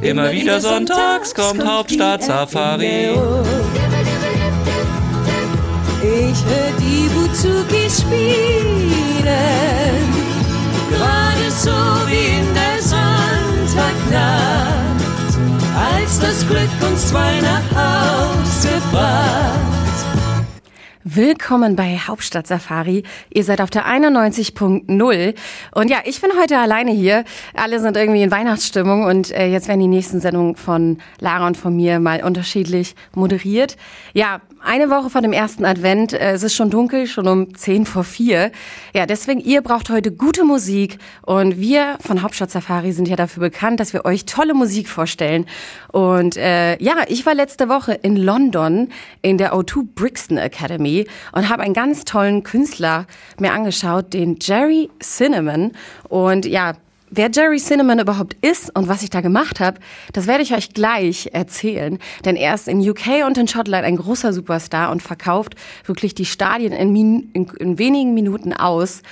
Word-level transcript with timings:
Immer 0.00 0.30
wieder 0.30 0.60
sonntags 0.60 1.34
kommt 1.34 1.64
Hauptstadt 1.66 2.22
Safari. 2.22 3.10
Ich 6.02 6.44
hör 6.44 6.72
die 6.78 7.08
Buzuki 7.08 7.90
spielen, 7.90 9.24
gerade 10.90 11.50
so 11.50 11.70
wie 12.08 12.38
in 12.38 12.54
der 12.54 12.80
Sonntagnacht, 12.82 14.16
als 15.92 16.20
das 16.20 16.46
Glück 16.46 16.70
uns 16.88 17.08
zwei 17.08 17.40
nach 17.40 17.64
Haus 17.74 18.62
gebracht. 18.62 19.85
Willkommen 21.16 21.76
bei 21.76 21.96
Hauptstadt 21.96 22.46
Safari. 22.46 23.02
Ihr 23.32 23.42
seid 23.42 23.62
auf 23.62 23.70
der 23.70 23.86
91.0 23.86 25.34
und 25.72 25.90
ja, 25.90 26.00
ich 26.04 26.20
bin 26.20 26.30
heute 26.38 26.58
alleine 26.58 26.90
hier. 26.90 27.24
Alle 27.54 27.80
sind 27.80 27.96
irgendwie 27.96 28.22
in 28.22 28.30
Weihnachtsstimmung 28.30 29.04
und 29.04 29.30
äh, 29.30 29.46
jetzt 29.46 29.66
werden 29.66 29.80
die 29.80 29.86
nächsten 29.86 30.20
Sendungen 30.20 30.56
von 30.56 30.98
Lara 31.18 31.46
und 31.46 31.56
von 31.56 31.74
mir 31.74 32.00
mal 32.00 32.22
unterschiedlich 32.22 32.94
moderiert. 33.14 33.78
Ja, 34.12 34.42
eine 34.66 34.90
Woche 34.90 35.10
vor 35.10 35.22
dem 35.22 35.32
ersten 35.32 35.64
Advent. 35.64 36.12
Äh, 36.12 36.32
es 36.32 36.42
ist 36.42 36.54
schon 36.54 36.70
dunkel, 36.70 37.06
schon 37.06 37.28
um 37.28 37.54
10 37.54 37.86
vor 37.86 38.04
4. 38.04 38.50
Ja, 38.94 39.06
deswegen, 39.06 39.40
ihr 39.40 39.62
braucht 39.62 39.90
heute 39.90 40.12
gute 40.12 40.44
Musik. 40.44 40.98
Und 41.22 41.58
wir 41.58 41.96
von 42.00 42.22
Hauptstadt 42.22 42.50
Safari 42.50 42.92
sind 42.92 43.08
ja 43.08 43.16
dafür 43.16 43.42
bekannt, 43.42 43.80
dass 43.80 43.92
wir 43.92 44.04
euch 44.04 44.26
tolle 44.26 44.54
Musik 44.54 44.88
vorstellen. 44.88 45.46
Und 45.92 46.36
äh, 46.36 46.76
ja, 46.82 47.04
ich 47.08 47.24
war 47.24 47.34
letzte 47.34 47.68
Woche 47.68 47.94
in 47.94 48.16
London 48.16 48.88
in 49.22 49.38
der 49.38 49.54
O2 49.54 49.86
Brixton 49.94 50.38
Academy 50.38 51.06
und 51.32 51.48
habe 51.48 51.62
einen 51.62 51.74
ganz 51.74 52.04
tollen 52.04 52.42
Künstler 52.42 53.06
mir 53.38 53.52
angeschaut, 53.52 54.12
den 54.12 54.38
Jerry 54.40 54.90
Cinnamon. 55.00 55.72
Und 56.08 56.44
ja, 56.44 56.74
Wer 57.08 57.30
Jerry 57.30 57.58
Cinnamon 57.58 58.00
überhaupt 58.00 58.36
ist 58.40 58.74
und 58.76 58.88
was 58.88 59.02
ich 59.02 59.10
da 59.10 59.20
gemacht 59.20 59.60
habe, 59.60 59.78
das 60.12 60.26
werde 60.26 60.42
ich 60.42 60.54
euch 60.54 60.74
gleich 60.74 61.30
erzählen. 61.32 61.98
Denn 62.24 62.34
er 62.34 62.54
ist 62.54 62.66
in 62.66 62.80
UK 62.80 63.24
und 63.24 63.38
in 63.38 63.46
Schottland 63.46 63.84
ein 63.84 63.96
großer 63.96 64.32
Superstar 64.32 64.90
und 64.90 65.02
verkauft 65.02 65.54
wirklich 65.84 66.16
die 66.16 66.24
Stadien 66.24 66.72
in, 66.72 67.30
in, 67.32 67.46
in 67.58 67.78
wenigen 67.78 68.12
Minuten 68.14 68.52
aus. 68.52 69.02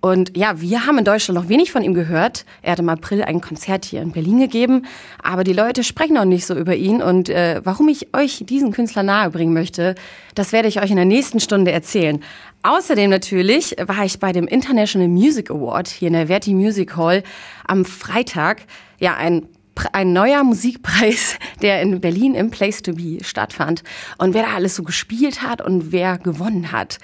Und 0.00 0.36
ja, 0.36 0.60
wir 0.60 0.86
haben 0.86 0.98
in 0.98 1.04
Deutschland 1.04 1.40
noch 1.40 1.48
wenig 1.48 1.72
von 1.72 1.82
ihm 1.82 1.94
gehört. 1.94 2.44
Er 2.62 2.72
hat 2.72 2.78
im 2.78 2.88
April 2.88 3.22
ein 3.22 3.40
Konzert 3.40 3.84
hier 3.84 4.02
in 4.02 4.12
Berlin 4.12 4.38
gegeben, 4.38 4.86
aber 5.22 5.42
die 5.42 5.52
Leute 5.52 5.82
sprechen 5.82 6.14
noch 6.14 6.24
nicht 6.24 6.46
so 6.46 6.54
über 6.54 6.76
ihn. 6.76 7.02
Und 7.02 7.28
äh, 7.28 7.60
warum 7.64 7.88
ich 7.88 8.14
euch 8.14 8.44
diesen 8.46 8.72
Künstler 8.72 9.02
nahebringen 9.02 9.54
möchte, 9.54 9.94
das 10.34 10.52
werde 10.52 10.68
ich 10.68 10.80
euch 10.80 10.90
in 10.90 10.96
der 10.96 11.04
nächsten 11.04 11.40
Stunde 11.40 11.72
erzählen. 11.72 12.22
Außerdem 12.62 13.10
natürlich 13.10 13.76
war 13.80 14.04
ich 14.04 14.18
bei 14.18 14.32
dem 14.32 14.46
International 14.46 15.08
Music 15.08 15.50
Award 15.50 15.88
hier 15.88 16.08
in 16.08 16.14
der 16.14 16.26
Verti 16.26 16.54
Music 16.54 16.96
Hall 16.96 17.22
am 17.66 17.84
Freitag. 17.84 18.62
Ja, 18.98 19.16
ein 19.16 19.48
ein 19.92 20.12
neuer 20.12 20.42
Musikpreis, 20.42 21.38
der 21.62 21.82
in 21.82 22.00
Berlin 22.00 22.34
im 22.34 22.50
Place 22.50 22.82
to 22.82 22.94
Be 22.94 23.18
stattfand. 23.22 23.82
Und 24.18 24.34
wer 24.34 24.44
da 24.44 24.54
alles 24.54 24.76
so 24.76 24.82
gespielt 24.82 25.42
hat 25.42 25.60
und 25.60 25.92
wer 25.92 26.18
gewonnen 26.18 26.72
hat, 26.72 26.98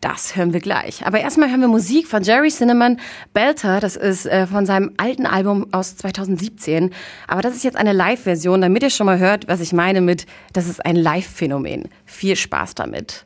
das 0.00 0.36
hören 0.36 0.52
wir 0.52 0.60
gleich. 0.60 1.06
Aber 1.06 1.20
erstmal 1.20 1.50
hören 1.50 1.60
wir 1.60 1.68
Musik 1.68 2.06
von 2.06 2.22
Jerry 2.22 2.50
Cinnamon. 2.50 2.98
Belter, 3.34 3.80
das 3.80 3.96
ist 3.96 4.26
äh, 4.26 4.46
von 4.46 4.66
seinem 4.66 4.92
alten 4.96 5.26
Album 5.26 5.66
aus 5.72 5.96
2017. 5.96 6.92
Aber 7.26 7.42
das 7.42 7.54
ist 7.54 7.64
jetzt 7.64 7.76
eine 7.76 7.92
Live-Version, 7.92 8.60
damit 8.60 8.82
ihr 8.82 8.90
schon 8.90 9.06
mal 9.06 9.18
hört, 9.18 9.48
was 9.48 9.60
ich 9.60 9.72
meine 9.72 10.00
mit, 10.00 10.26
das 10.52 10.68
ist 10.68 10.84
ein 10.84 10.96
Live-Phänomen. 10.96 11.88
Viel 12.06 12.36
Spaß 12.36 12.74
damit. 12.74 13.24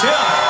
Chill. 0.00 0.43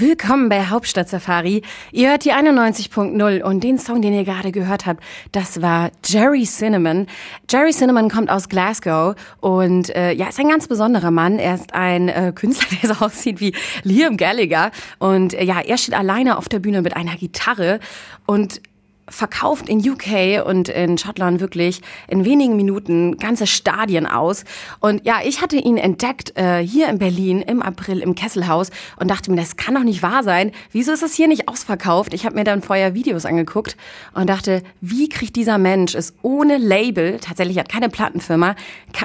Willkommen 0.00 0.48
bei 0.48 0.66
Hauptstadt 0.66 1.08
Safari. 1.08 1.62
Ihr 1.92 2.10
hört 2.10 2.24
die 2.24 2.32
91.0 2.32 3.42
und 3.42 3.62
den 3.62 3.78
Song, 3.78 4.02
den 4.02 4.12
ihr 4.12 4.24
gerade 4.24 4.50
gehört 4.50 4.86
habt, 4.86 5.04
das 5.30 5.62
war 5.62 5.92
Jerry 6.04 6.42
Cinnamon. 6.42 7.06
Jerry 7.48 7.70
Cinnamon 7.70 8.10
kommt 8.10 8.28
aus 8.28 8.48
Glasgow 8.48 9.14
und 9.40 9.94
äh, 9.94 10.10
ja, 10.10 10.28
ist 10.28 10.40
ein 10.40 10.48
ganz 10.48 10.66
besonderer 10.66 11.12
Mann. 11.12 11.38
Er 11.38 11.54
ist 11.54 11.74
ein 11.74 12.08
äh, 12.08 12.32
Künstler, 12.34 12.76
der 12.82 12.92
so 12.92 13.04
aussieht 13.04 13.38
wie 13.38 13.54
Liam 13.84 14.16
Gallagher 14.16 14.72
und 14.98 15.32
äh, 15.32 15.44
ja, 15.44 15.60
er 15.60 15.78
steht 15.78 15.94
alleine 15.94 16.38
auf 16.38 16.48
der 16.48 16.58
Bühne 16.58 16.82
mit 16.82 16.96
einer 16.96 17.14
Gitarre 17.14 17.78
und 18.26 18.60
verkauft 19.08 19.68
in 19.68 19.78
UK 19.78 20.46
und 20.46 20.68
in 20.68 20.98
Schottland 20.98 21.40
wirklich 21.40 21.80
in 22.08 22.24
wenigen 22.24 22.56
Minuten 22.56 23.18
ganze 23.18 23.46
Stadien 23.46 24.06
aus. 24.06 24.44
Und 24.80 25.04
ja, 25.04 25.16
ich 25.24 25.42
hatte 25.42 25.56
ihn 25.56 25.76
entdeckt 25.76 26.36
äh, 26.36 26.58
hier 26.58 26.88
in 26.88 26.98
Berlin 26.98 27.42
im 27.42 27.62
April 27.62 28.00
im 28.00 28.14
Kesselhaus 28.14 28.70
und 28.96 29.10
dachte 29.10 29.30
mir, 29.30 29.36
das 29.36 29.56
kann 29.56 29.74
doch 29.74 29.82
nicht 29.82 30.02
wahr 30.02 30.22
sein. 30.22 30.52
Wieso 30.72 30.92
ist 30.92 31.02
es 31.02 31.14
hier 31.14 31.28
nicht 31.28 31.48
ausverkauft? 31.48 32.14
Ich 32.14 32.24
habe 32.24 32.34
mir 32.34 32.44
dann 32.44 32.62
vorher 32.62 32.94
Videos 32.94 33.26
angeguckt 33.26 33.76
und 34.14 34.28
dachte, 34.28 34.62
wie 34.80 35.08
kriegt 35.08 35.36
dieser 35.36 35.58
Mensch 35.58 35.94
es 35.94 36.14
ohne 36.22 36.56
Label, 36.56 37.18
tatsächlich 37.20 37.58
hat 37.58 37.68
keine 37.68 37.88
Plattenfirma, 37.88 38.56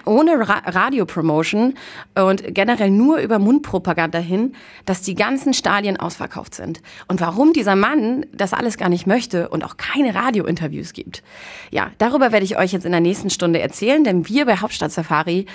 ohne 0.06 0.48
Ra 0.48 0.62
Radiopromotion 0.66 1.74
und 2.16 2.54
generell 2.54 2.90
nur 2.90 3.18
über 3.18 3.40
Mundpropaganda 3.40 4.20
hin, 4.20 4.54
dass 4.86 5.02
die 5.02 5.16
ganzen 5.16 5.54
Stadien 5.54 5.98
ausverkauft 5.98 6.56
sind. 6.56 6.81
Und 7.08 7.22
warum 7.22 7.54
dieser 7.54 7.76
Mann 7.76 8.26
das 8.34 8.54
alles 8.54 8.78
gar 8.78 8.90
nicht 8.90 9.08
möchte 9.08 9.50
und 9.50 9.64
auch 9.64 9.78
keine 9.94 10.16
Radiointerviews 10.16 10.94
gibt. 10.94 11.23
Ja, 11.72 11.91
darüber 11.97 12.31
werde 12.31 12.45
ich 12.45 12.57
euch 12.57 12.72
jetzt 12.72 12.85
in 12.85 12.91
der 12.91 13.01
nächsten 13.01 13.29
Stunde 13.29 13.59
erzählen, 13.59 14.03
denn 14.03 14.27
wir 14.27 14.45
bei 14.45 14.57
Hauptstadt 14.57 14.91
Safari 14.91 15.45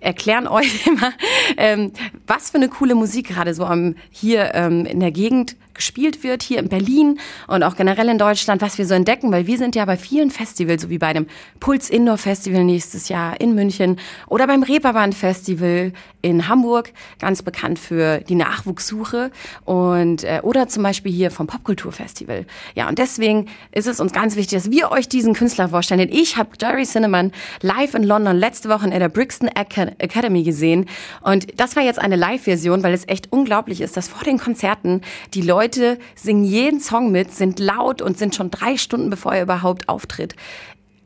erklären 0.00 0.46
euch 0.48 0.86
immer, 0.86 1.12
ähm, 1.56 1.92
was 2.26 2.50
für 2.50 2.58
eine 2.58 2.68
coole 2.68 2.94
Musik 2.94 3.28
gerade 3.28 3.54
so 3.54 3.64
am, 3.64 3.96
hier 4.10 4.54
ähm, 4.54 4.86
in 4.86 5.00
der 5.00 5.12
Gegend 5.12 5.56
gespielt 5.76 6.22
wird, 6.22 6.42
hier 6.42 6.58
in 6.58 6.68
Berlin 6.68 7.20
und 7.46 7.62
auch 7.62 7.76
generell 7.76 8.08
in 8.08 8.18
Deutschland, 8.18 8.62
was 8.62 8.78
wir 8.78 8.86
so 8.86 8.94
entdecken, 8.94 9.30
weil 9.32 9.46
wir 9.46 9.58
sind 9.58 9.74
ja 9.76 9.84
bei 9.84 9.96
vielen 9.96 10.30
Festivals, 10.30 10.82
so 10.82 10.90
wie 10.90 10.98
bei 10.98 11.12
dem 11.12 11.26
Puls 11.60 11.90
Indoor 11.90 12.18
Festival 12.18 12.64
nächstes 12.64 13.08
Jahr 13.08 13.40
in 13.40 13.54
München 13.54 13.98
oder 14.26 14.46
beim 14.46 14.62
Reeperbahn 14.62 15.12
Festival 15.12 15.92
in 16.22 16.48
Hamburg, 16.48 16.92
ganz 17.20 17.42
bekannt 17.42 17.78
für 17.78 18.18
die 18.18 18.34
Nachwuchssuche 18.34 19.30
und 19.64 20.24
äh, 20.24 20.40
oder 20.42 20.66
zum 20.66 20.82
Beispiel 20.82 21.12
hier 21.12 21.30
vom 21.30 21.46
Popkulturfestival. 21.46 22.46
Ja, 22.74 22.88
und 22.88 22.98
deswegen 22.98 23.46
ist 23.70 23.86
es 23.86 24.00
uns 24.00 24.12
ganz 24.12 24.34
wichtig, 24.34 24.58
dass 24.58 24.70
wir 24.70 24.90
euch 24.90 25.08
diesen 25.08 25.34
Künstler 25.34 25.68
vorstellen. 25.68 26.00
Denn 26.00 26.12
ich 26.12 26.36
habe 26.36 26.50
Jerry 26.60 26.84
Cinnamon 26.84 27.30
live 27.62 27.94
in 27.94 28.02
London 28.02 28.36
letzte 28.36 28.68
Woche 28.68 28.86
in 28.86 28.90
der 28.90 29.08
Brixton 29.08 29.48
Academy 29.48 30.42
gesehen 30.42 30.86
und 31.20 31.46
das 31.60 31.76
war 31.76 31.82
jetzt 31.82 32.00
eine 32.00 32.16
Live-Version, 32.16 32.82
weil 32.82 32.94
es 32.94 33.06
echt 33.08 33.32
unglaublich 33.32 33.80
ist, 33.80 33.96
dass 33.96 34.08
vor 34.08 34.24
den 34.24 34.38
Konzerten 34.38 35.02
die 35.34 35.42
Leute 35.42 35.65
Leute 35.66 35.98
singen 36.14 36.44
jeden 36.44 36.78
Song 36.78 37.10
mit, 37.10 37.34
sind 37.34 37.58
laut 37.58 38.00
und 38.00 38.16
sind 38.16 38.36
schon 38.36 38.52
drei 38.52 38.76
Stunden 38.76 39.10
bevor 39.10 39.34
er 39.34 39.42
überhaupt 39.42 39.88
auftritt 39.88 40.36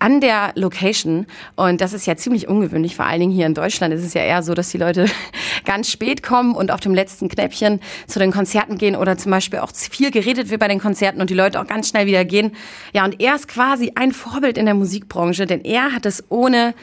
an 0.01 0.21
der 0.21 0.53
Location. 0.55 1.27
Und 1.57 1.81
das 1.81 1.95
ist 1.95 2.07
ja 2.07 2.17
ziemlich 2.17 2.47
ungewöhnlich, 2.47 2.95
vor 2.95 3.07
allen 3.07 3.21
Dingen 3.21 3.33
hier 3.33 3.47
in 3.47 3.55
Deutschland 3.55 3.95
ist 3.95 4.05
es 4.05 4.13
ja 4.13 4.23
eher 4.23 4.43
so, 4.43 4.53
dass 4.53 4.69
die 4.69 4.77
Leute 4.77 5.07
ganz 5.65 5.91
spät 5.91 6.23
kommen 6.23 6.55
und 6.55 6.71
auf 6.71 6.81
dem 6.81 6.95
letzten 6.95 7.31
Knäppchen 7.31 7.81
zu 8.07 8.19
den 8.19 8.33
Konzerten 8.33 8.77
gehen 8.77 8.97
oder 8.97 9.17
zum 9.17 9.31
Beispiel 9.31 9.61
auch 9.61 9.73
viel 9.75 10.11
geredet 10.11 10.51
wird 10.51 10.61
bei 10.61 10.69
den 10.69 10.79
Konzerten 10.79 11.23
und 11.23 11.31
die 11.31 11.35
Leute 11.35 11.59
auch 11.59 11.67
ganz 11.67 11.89
schnell 11.89 12.07
wieder 12.07 12.27
gehen. 12.27 12.53
Ja, 12.93 13.07
und 13.07 13.19
er 13.19 13.35
ist 13.35 13.49
quasi 13.49 13.93
ein 13.95 14.13
Vorbild 14.13 14.59
in 14.59 14.67
der 14.67 14.75
Musikbranche, 14.75 15.47
denn 15.47 15.65
er 15.65 15.93
hat 15.93 16.05
es 16.05 16.23
ohne 16.29 16.75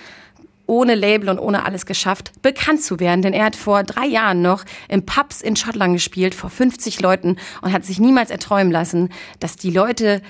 ohne 0.68 0.96
Label 0.96 1.30
und 1.30 1.40
ohne 1.40 1.66
alles 1.66 1.86
geschafft, 1.86 2.32
bekannt 2.42 2.84
zu 2.84 3.00
werden. 3.00 3.22
Denn 3.22 3.34
er 3.34 3.46
hat 3.46 3.56
vor 3.56 3.84
drei 3.84 4.06
Jahren 4.06 4.42
noch 4.42 4.64
im 4.90 5.06
Pubs 5.06 5.42
in 5.42 5.56
Schottland 5.56 5.94
gespielt, 5.94 6.36
vor 6.36 6.50
50 6.50 7.02
Leuten 7.02 7.38
und 7.62 7.74
hat 7.74 7.86
sich 7.86 8.00
niemals 8.00 8.30
erträumen 8.30 8.72
lassen, 8.72 9.10
dass 9.40 9.56
die 9.56 9.72
Leute 9.72 10.22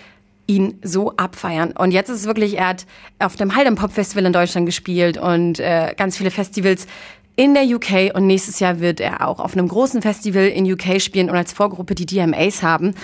ihn 0.48 0.80
so 0.82 1.16
abfeiern. 1.18 1.72
Und 1.74 1.92
jetzt 1.92 2.10
ist 2.10 2.22
es 2.22 2.26
wirklich, 2.26 2.58
er 2.58 2.70
hat 2.70 2.86
auf 3.20 3.36
dem 3.36 3.56
Haldem 3.56 3.76
Pop 3.76 3.92
Festival 3.92 4.26
in 4.26 4.34
Deutschland 4.34 4.66
gespielt 4.66 5.18
und 5.18 5.60
äh, 5.60 5.94
ganz 5.98 6.18
viele 6.18 6.32
Festivals 6.32 6.88
in 7.36 7.54
der 7.54 7.64
UK 7.66 8.16
und 8.16 8.26
nächstes 8.26 8.60
Jahr 8.60 8.80
wird 8.80 9.00
er 9.00 9.28
auch 9.28 9.40
auf 9.40 9.54
einem 9.54 9.68
großen 9.68 10.02
Festival 10.02 10.48
in 10.48 10.72
UK 10.72 11.00
spielen 11.00 11.30
und 11.30 11.36
als 11.36 11.54
Vorgruppe 11.54 11.94
die 11.94 12.08
DMAs 12.08 12.64
haben. 12.64 12.96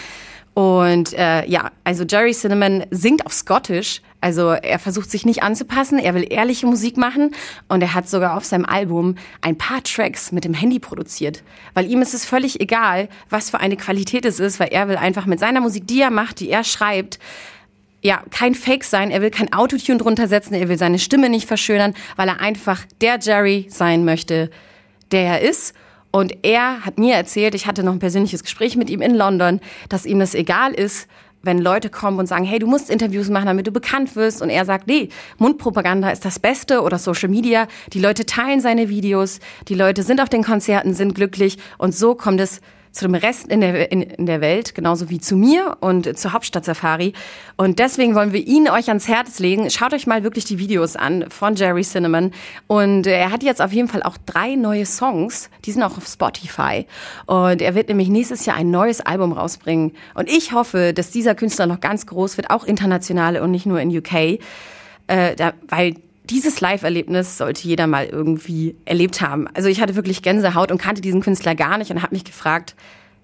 Und 0.54 1.14
äh, 1.14 1.48
ja, 1.48 1.72
also 1.84 2.04
Jerry 2.04 2.32
Cinnamon 2.32 2.84
singt 2.92 3.26
auf 3.26 3.34
Scottish, 3.34 4.02
also 4.22 4.52
er 4.52 4.78
versucht 4.78 5.10
sich 5.10 5.26
nicht 5.26 5.42
anzupassen, 5.42 5.98
er 5.98 6.14
will 6.14 6.28
ehrliche 6.30 6.68
Musik 6.68 6.96
machen. 6.96 7.34
Und 7.68 7.82
er 7.82 7.94
hat 7.94 8.08
sogar 8.08 8.38
auf 8.38 8.46
seinem 8.46 8.66
Album 8.66 9.16
ein 9.42 9.58
paar 9.58 9.84
Tracks 9.84 10.32
mit 10.32 10.46
dem 10.46 10.54
Handy 10.54 10.80
produziert. 10.80 11.44
Weil 11.74 11.90
ihm 11.90 12.02
ist 12.02 12.14
es 12.14 12.24
völlig 12.24 12.62
egal, 12.62 13.10
was 13.30 13.50
für 13.50 13.60
eine 13.60 13.78
Qualität 13.78 14.26
es 14.26 14.40
ist, 14.40 14.60
weil 14.60 14.70
er 14.70 14.88
will 14.88 14.98
einfach 14.98 15.26
mit 15.26 15.40
seiner 15.40 15.60
Musik, 15.60 15.88
die 15.88 16.02
er 16.02 16.12
macht, 16.12 16.40
die 16.40 16.50
er 16.50 16.64
schreibt, 16.64 17.20
ja, 18.04 18.22
kein 18.32 18.54
Fake 18.54 18.84
sein, 18.84 19.12
er 19.12 19.22
will 19.22 19.32
kein 19.32 19.54
Autotune 19.54 19.98
drunter 19.98 20.28
setzen, 20.28 20.54
er 20.54 20.68
will 20.70 20.78
seine 20.78 21.00
Stimme 21.00 21.30
nicht 21.30 21.48
verschönern, 21.48 21.94
weil 22.16 22.28
er 22.28 22.42
einfach 22.42 22.82
der 23.02 23.18
Jerry 23.20 23.66
sein 23.70 24.06
möchte, 24.06 24.52
der 25.12 25.40
er 25.40 25.42
ist. 25.42 25.74
Und 26.16 26.46
er 26.46 26.86
hat 26.86 27.00
mir 27.00 27.16
erzählt, 27.16 27.56
ich 27.56 27.66
hatte 27.66 27.84
noch 27.84 27.92
ein 27.92 27.98
persönliches 27.98 28.44
Gespräch 28.44 28.78
mit 28.78 28.88
ihm 28.92 29.02
in 29.02 29.16
London, 29.16 29.60
dass 29.90 30.06
ihm 30.06 30.20
das 30.20 30.36
egal 30.36 30.72
ist, 30.72 31.08
wenn 31.42 31.58
Leute 31.58 31.90
kommen 31.90 32.20
und 32.20 32.28
sagen, 32.28 32.46
hey, 32.46 32.60
du 32.60 32.68
musst 32.68 32.92
Interviews 32.92 33.30
machen, 33.30 33.48
damit 33.48 33.66
du 33.66 33.72
bekannt 33.72 34.16
wirst. 34.16 34.40
Und 34.44 34.52
er 34.52 34.64
sagt, 34.64 34.86
nee, 34.86 35.10
Mundpropaganda 35.40 36.12
ist 36.12 36.24
das 36.24 36.38
Beste 36.38 36.84
oder 36.84 37.00
Social 37.00 37.30
Media. 37.30 37.68
Die 37.94 38.00
Leute 38.00 38.28
teilen 38.28 38.62
seine 38.62 38.90
Videos, 38.90 39.40
die 39.68 39.74
Leute 39.74 40.04
sind 40.04 40.22
auf 40.22 40.30
den 40.30 40.44
Konzerten, 40.44 40.94
sind 40.94 41.16
glücklich. 41.16 41.58
Und 41.80 41.96
so 41.96 42.14
kommt 42.14 42.40
es 42.40 42.62
zu 42.94 43.06
dem 43.06 43.16
Rest 43.16 43.48
in 43.48 43.60
der, 43.62 43.92
in, 43.92 44.04
in 44.04 44.28
der 44.28 44.40
Welt, 44.40 44.76
genauso 44.76 45.10
wie 45.10 45.20
zu 45.20 45.36
mir 45.36 45.78
und 45.80 46.18
zur 46.18 46.32
Hauptstadt-Safari. 46.32 47.14
Und 47.58 47.80
deswegen 47.80 48.14
wollen 48.14 48.34
wir 48.34 48.46
ihn 48.46 48.70
euch 48.70 48.88
ans 48.88 49.08
Herz 49.08 49.40
legen. 49.40 49.70
Schaut 49.72 49.94
euch 49.94 50.06
mal 50.06 50.24
wirklich 50.24 50.46
die 50.46 50.60
Videos 50.60 50.96
an 50.96 51.26
von 51.30 51.56
Jerry 51.56 51.82
Cinnamon. 51.82 52.32
Und 52.68 53.08
er 53.08 53.32
hat 53.32 53.42
jetzt 53.42 53.62
auf 53.62 53.74
jeden 53.74 53.88
Fall 53.88 54.04
auch 54.04 54.18
drei 54.26 54.56
neue 54.56 54.86
Songs. 54.86 55.50
Die 55.66 55.72
sind 55.72 55.82
auch 55.82 55.98
auf 55.98 56.06
Spotify. 56.06 56.86
Und 57.26 57.64
er 57.64 57.74
wird 57.74 57.90
nämlich 57.90 58.10
nächstes 58.10 58.46
Jahr 58.46 58.58
ein 58.58 58.70
neues 58.70 59.02
Album 59.02 59.34
rausbringen. 59.34 59.94
Und 60.14 60.30
ich 60.30 60.54
hoffe, 60.54 60.94
dass 60.94 61.10
dieser 61.10 61.34
Künstler 61.34 61.66
noch 61.66 61.80
ganz 61.80 62.06
groß 62.06 62.38
wird, 62.38 62.52
auch 62.52 62.64
international 62.64 63.38
und 63.38 63.50
nicht 63.50 63.66
nur 63.66 63.82
in 63.82 63.90
UK. 63.90 64.40
Äh, 65.08 65.36
da, 65.36 65.54
weil 65.68 65.96
dieses 66.30 66.62
Live-Erlebnis 66.62 67.38
sollte 67.38 67.68
jeder 67.68 67.88
mal 67.88 68.06
irgendwie 68.06 68.76
erlebt 68.86 69.22
haben. 69.22 69.48
Also 69.54 69.70
ich 69.70 69.82
hatte 69.82 69.96
wirklich 69.96 70.22
Gänsehaut 70.22 70.72
und 70.72 70.78
kannte 70.78 71.02
diesen 71.02 71.22
Künstler 71.22 71.56
gar 71.56 71.78
nicht 71.78 71.92
und 71.92 72.02
habe 72.02 72.16
mich 72.16 72.24
gefragt, 72.24 72.76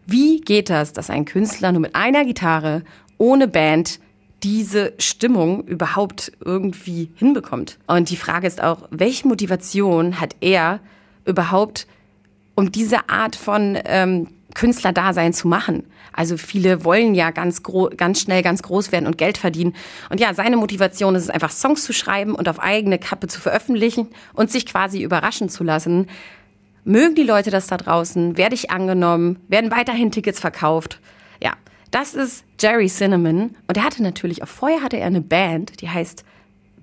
wie 0.05 0.41
geht 0.41 0.69
das, 0.69 0.91
dass 0.91 1.09
ein 1.09 1.25
Künstler 1.25 1.71
nur 1.71 1.81
mit 1.81 1.95
einer 1.95 2.25
Gitarre, 2.25 2.83
ohne 3.17 3.47
Band, 3.47 3.99
diese 4.43 4.93
Stimmung 4.97 5.63
überhaupt 5.65 6.31
irgendwie 6.43 7.11
hinbekommt? 7.15 7.77
Und 7.87 8.09
die 8.09 8.17
Frage 8.17 8.47
ist 8.47 8.61
auch, 8.61 8.87
welche 8.89 9.27
Motivation 9.27 10.19
hat 10.19 10.35
er 10.41 10.79
überhaupt, 11.25 11.87
um 12.55 12.71
diese 12.71 13.09
Art 13.09 13.35
von 13.35 13.77
ähm, 13.85 14.27
Künstlerdasein 14.59 15.31
zu 15.31 15.47
machen. 15.47 15.85
Also 16.11 16.35
viele 16.35 16.83
wollen 16.83 17.15
ja 17.15 17.31
ganz, 17.31 17.63
ganz 17.95 18.19
schnell 18.19 18.43
ganz 18.43 18.61
groß 18.61 18.91
werden 18.91 19.07
und 19.07 19.17
Geld 19.17 19.37
verdienen. 19.37 19.73
Und 20.09 20.19
ja, 20.19 20.33
seine 20.33 20.57
Motivation 20.57 21.15
ist 21.15 21.23
es 21.23 21.29
einfach, 21.29 21.49
Songs 21.49 21.85
zu 21.85 21.93
schreiben 21.93 22.35
und 22.35 22.49
auf 22.49 22.59
eigene 22.59 22.99
Kappe 22.99 23.27
zu 23.27 23.39
veröffentlichen 23.39 24.09
und 24.33 24.51
sich 24.51 24.65
quasi 24.65 25.01
überraschen 25.01 25.47
zu 25.47 25.63
lassen. 25.63 26.07
Mögen 26.83 27.15
die 27.15 27.23
Leute 27.23 27.51
das 27.51 27.67
da 27.67 27.77
draußen? 27.77 28.35
Werde 28.35 28.55
ich 28.55 28.69
angenommen? 28.69 29.39
Werden 29.47 29.71
weiterhin 29.71 30.11
Tickets 30.11 30.41
verkauft? 30.41 30.99
Ja, 31.41 31.53
das 31.89 32.13
ist 32.13 32.43
Jerry 32.59 32.87
Cinnamon. 32.87 33.55
Und 33.65 33.77
er 33.77 33.85
hatte 33.85 34.03
natürlich, 34.03 34.43
auch 34.43 34.49
vorher 34.49 34.83
hatte 34.83 34.97
er 34.97 35.07
eine 35.07 35.21
Band, 35.21 35.79
die 35.79 35.89
heißt 35.89 36.25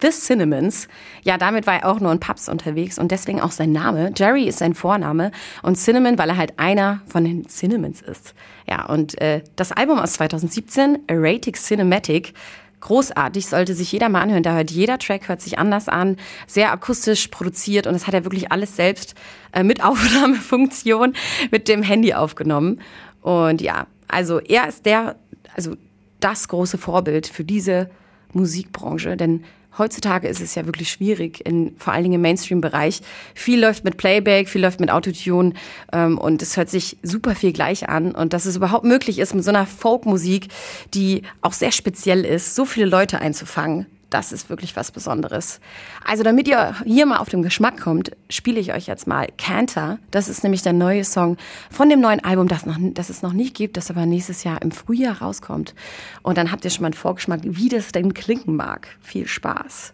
The 0.01 0.11
Cinnamons. 0.11 0.89
Ja, 1.23 1.39
damit 1.39 1.67
war 1.67 1.75
er 1.83 1.89
auch 1.89 2.01
nur 2.01 2.13
in 2.13 2.21
Pubs 2.21 2.49
unterwegs 2.49 2.99
und 2.99 3.11
deswegen 3.11 3.41
auch 3.41 3.51
sein 3.51 3.73
Name. 3.73 4.13
Jerry 4.17 4.45
ist 4.45 4.59
sein 4.59 4.75
Vorname 4.75 5.31
und 5.63 5.77
Cinnamon, 5.77 6.19
weil 6.19 6.31
er 6.31 6.37
halt 6.37 6.59
einer 6.59 7.01
von 7.07 7.25
den 7.25 7.49
Cinnamons 7.49 8.03
ist. 8.03 8.35
Ja, 8.69 8.87
und 8.87 9.21
äh, 9.21 9.43
das 9.57 9.73
Album 9.73 9.99
aus 9.99 10.15
2017, 10.15 11.01
Erratic 11.07 11.57
Cinematic, 11.57 12.35
großartig, 12.81 13.47
sollte 13.47 13.75
sich 13.75 13.91
jeder 13.93 14.09
mal 14.09 14.21
anhören. 14.21 14.43
Da 14.43 14.55
hört 14.55 14.71
jeder 14.71 14.99
Track, 14.99 15.29
hört 15.29 15.41
sich 15.41 15.59
anders 15.59 15.89
an, 15.89 16.17
sehr 16.47 16.73
akustisch 16.73 17.29
produziert 17.29 17.87
und 17.87 17.95
es 17.95 18.07
hat 18.07 18.15
er 18.15 18.25
wirklich 18.25 18.53
alles 18.53 18.77
selbst 18.77 19.15
äh, 19.53 19.63
mit 19.63 19.83
Aufnahmefunktion 19.85 21.15
mit 21.51 21.69
dem 21.69 21.83
Handy 21.83 22.15
aufgenommen. 22.15 22.81
Und 23.23 23.61
ja, 23.61 23.87
also 24.09 24.41
er 24.41 24.69
ist 24.69 24.87
der, 24.87 25.17
also 25.55 25.75
das 26.21 26.49
große 26.49 26.79
Vorbild 26.79 27.27
für 27.27 27.45
diese 27.45 27.91
Musikbranche, 28.33 29.17
denn 29.17 29.45
heutzutage 29.79 30.29
ist 30.29 30.41
es 30.41 30.55
ja 30.55 30.67
wirklich 30.67 30.91
schwierig, 30.91 31.47
in, 31.47 31.75
vor 31.79 31.93
allen 31.93 32.03
Dingen 32.03 32.17
im 32.17 32.21
Mainstream-Bereich. 32.23 33.03
Viel 33.35 33.61
läuft 33.61 33.85
mit 33.85 33.97
Playback, 33.97 34.49
viel 34.49 34.63
läuft 34.63 34.81
mit 34.81 34.91
Autotune 34.91 35.53
ähm, 35.93 36.19
und 36.19 36.43
es 36.43 36.57
hört 36.57 36.71
sich 36.71 36.97
super 37.03 37.35
viel 37.35 37.53
gleich 37.53 37.89
an. 37.89 38.13
Und 38.15 38.33
dass 38.33 38.47
es 38.47 38.57
überhaupt 38.57 38.85
möglich 38.85 39.19
ist, 39.19 39.35
mit 39.35 39.45
so 39.45 39.51
einer 39.51 39.67
Folkmusik, 39.67 40.49
die 40.95 41.23
auch 41.41 41.53
sehr 41.53 41.73
speziell 41.73 42.25
ist, 42.25 42.55
so 42.55 42.65
viele 42.65 42.87
Leute 42.87 43.21
einzufangen, 43.21 43.87
das 44.17 44.33
ist 44.33 44.49
wirklich 44.49 44.77
was 44.77 44.93
Besonderes. 44.93 45.61
Also 46.03 46.23
damit 46.23 46.49
ihr 46.49 46.75
hier 46.87 47.05
mal 47.05 47.19
auf 47.19 47.29
den 47.29 47.43
Geschmack 47.43 47.79
kommt, 47.79 48.13
spiele 48.31 48.59
ich 48.59 48.73
euch 48.73 48.87
jetzt 48.87 49.07
mal 49.07 49.29
Canter. 49.37 49.99
Das 50.11 50.31
ist 50.31 50.43
nämlich 50.43 50.63
der 50.63 50.73
neue 50.73 51.05
Song 51.05 51.37
von 51.71 51.91
dem 51.91 52.01
neuen 52.01 52.25
Album, 52.25 52.49
das, 52.49 52.65
noch, 52.65 52.79
das 52.81 53.11
es 53.11 53.21
noch 53.21 53.35
nicht 53.35 53.55
gibt, 53.55 53.77
das 53.77 53.91
aber 53.91 54.07
nächstes 54.07 54.43
Jahr 54.43 54.63
im 54.63 54.71
Frühjahr 54.71 55.21
rauskommt. 55.21 55.75
Und 56.23 56.39
dann 56.39 56.51
habt 56.51 56.65
ihr 56.65 56.71
schon 56.71 56.81
mal 56.83 56.89
einen 56.89 56.95
Vorgeschmack, 56.95 57.41
wie 57.43 57.69
das 57.69 57.93
denn 57.93 58.15
klingen 58.15 58.57
mag. 58.57 58.89
Viel 59.03 59.27
Spaß. 59.27 59.93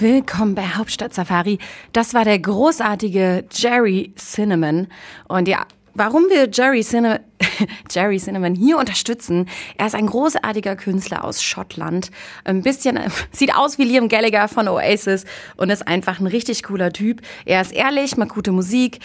Willkommen 0.00 0.54
bei 0.54 0.62
Hauptstadt 0.62 1.12
Safari. 1.12 1.58
Das 1.92 2.14
war 2.14 2.24
der 2.24 2.38
großartige 2.38 3.44
Jerry 3.50 4.14
Cinnamon. 4.16 4.86
Und 5.26 5.48
ja, 5.48 5.66
warum 5.94 6.28
wir 6.30 6.48
Jerry 6.52 6.82
Cinnamon, 6.84 7.18
Jerry 7.90 8.18
Cinnamon 8.18 8.54
hier 8.54 8.78
unterstützen. 8.78 9.48
Er 9.76 9.88
ist 9.88 9.96
ein 9.96 10.06
großartiger 10.06 10.76
Künstler 10.76 11.24
aus 11.24 11.42
Schottland. 11.42 12.12
Ein 12.44 12.62
bisschen, 12.62 13.00
sieht 13.32 13.56
aus 13.56 13.78
wie 13.78 13.84
Liam 13.84 14.08
Gallagher 14.08 14.46
von 14.46 14.68
Oasis 14.68 15.24
und 15.56 15.68
ist 15.70 15.88
einfach 15.88 16.20
ein 16.20 16.28
richtig 16.28 16.62
cooler 16.62 16.92
Typ. 16.92 17.22
Er 17.44 17.60
ist 17.60 17.72
ehrlich, 17.72 18.16
macht 18.16 18.28
gute 18.28 18.52
Musik, 18.52 19.00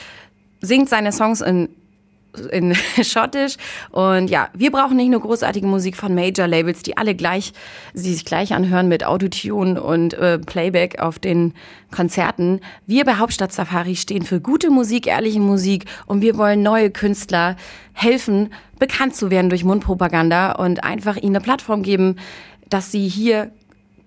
singt 0.61 0.89
seine 0.89 1.11
Songs 1.11 1.41
in 1.41 1.69
in 2.51 2.75
Schottisch. 3.03 3.55
Und 3.91 4.29
ja, 4.29 4.49
wir 4.53 4.71
brauchen 4.71 4.97
nicht 4.97 5.09
nur 5.09 5.21
großartige 5.21 5.67
Musik 5.67 5.95
von 5.95 6.15
Major-Labels, 6.15 6.83
die 6.83 6.97
alle 6.97 7.15
gleich, 7.15 7.53
die 7.93 8.13
sich 8.13 8.25
gleich 8.25 8.53
anhören 8.53 8.87
mit 8.87 9.05
Autotune 9.05 9.81
und 9.81 10.13
äh, 10.13 10.39
Playback 10.39 10.99
auf 10.99 11.19
den 11.19 11.53
Konzerten. 11.91 12.59
Wir 12.87 13.05
bei 13.05 13.15
Hauptstadt 13.15 13.51
Safari 13.51 13.95
stehen 13.95 14.23
für 14.23 14.41
gute 14.41 14.69
Musik, 14.69 15.07
ehrliche 15.07 15.39
Musik 15.39 15.85
und 16.05 16.21
wir 16.21 16.37
wollen 16.37 16.63
neue 16.63 16.89
Künstler 16.89 17.55
helfen, 17.93 18.53
bekannt 18.79 19.15
zu 19.15 19.29
werden 19.29 19.49
durch 19.49 19.63
Mundpropaganda 19.63 20.53
und 20.53 20.83
einfach 20.83 21.17
ihnen 21.17 21.35
eine 21.35 21.43
Plattform 21.43 21.83
geben, 21.83 22.15
dass 22.69 22.91
sie 22.91 23.07
hier 23.07 23.51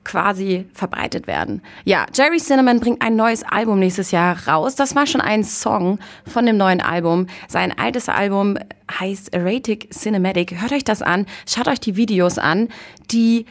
quasi 0.07 0.67
verbreitet 0.73 1.27
werden. 1.27 1.63
Ja, 1.85 2.07
Jerry 2.15 2.39
Cinnamon 2.39 2.79
bringt 2.79 3.03
ein 3.03 3.17
neues 3.17 3.43
Album 3.43 3.81
nächstes 3.81 4.13
Jahr 4.13 4.37
raus. 4.47 4.77
Das 4.77 4.95
war 4.95 5.05
schon 5.07 5.21
ein 5.21 5.43
Song 5.43 5.99
von 6.25 6.47
dem 6.47 6.57
neuen 6.57 6.81
Album. 6.81 7.27
Sein 7.49 7.77
altes 7.77 8.09
Album 8.09 8.57
heißt 9.01 9.35
Erratic 9.35 9.91
Cinematic. 9.93 10.61
Hört 10.61 10.73
euch 10.73 10.85
das 10.85 11.03
an, 11.03 11.27
schaut 11.49 11.67
euch 11.67 11.81
die 11.81 11.97
Videos 11.97 12.39
an, 12.39 12.69
die 13.11 13.47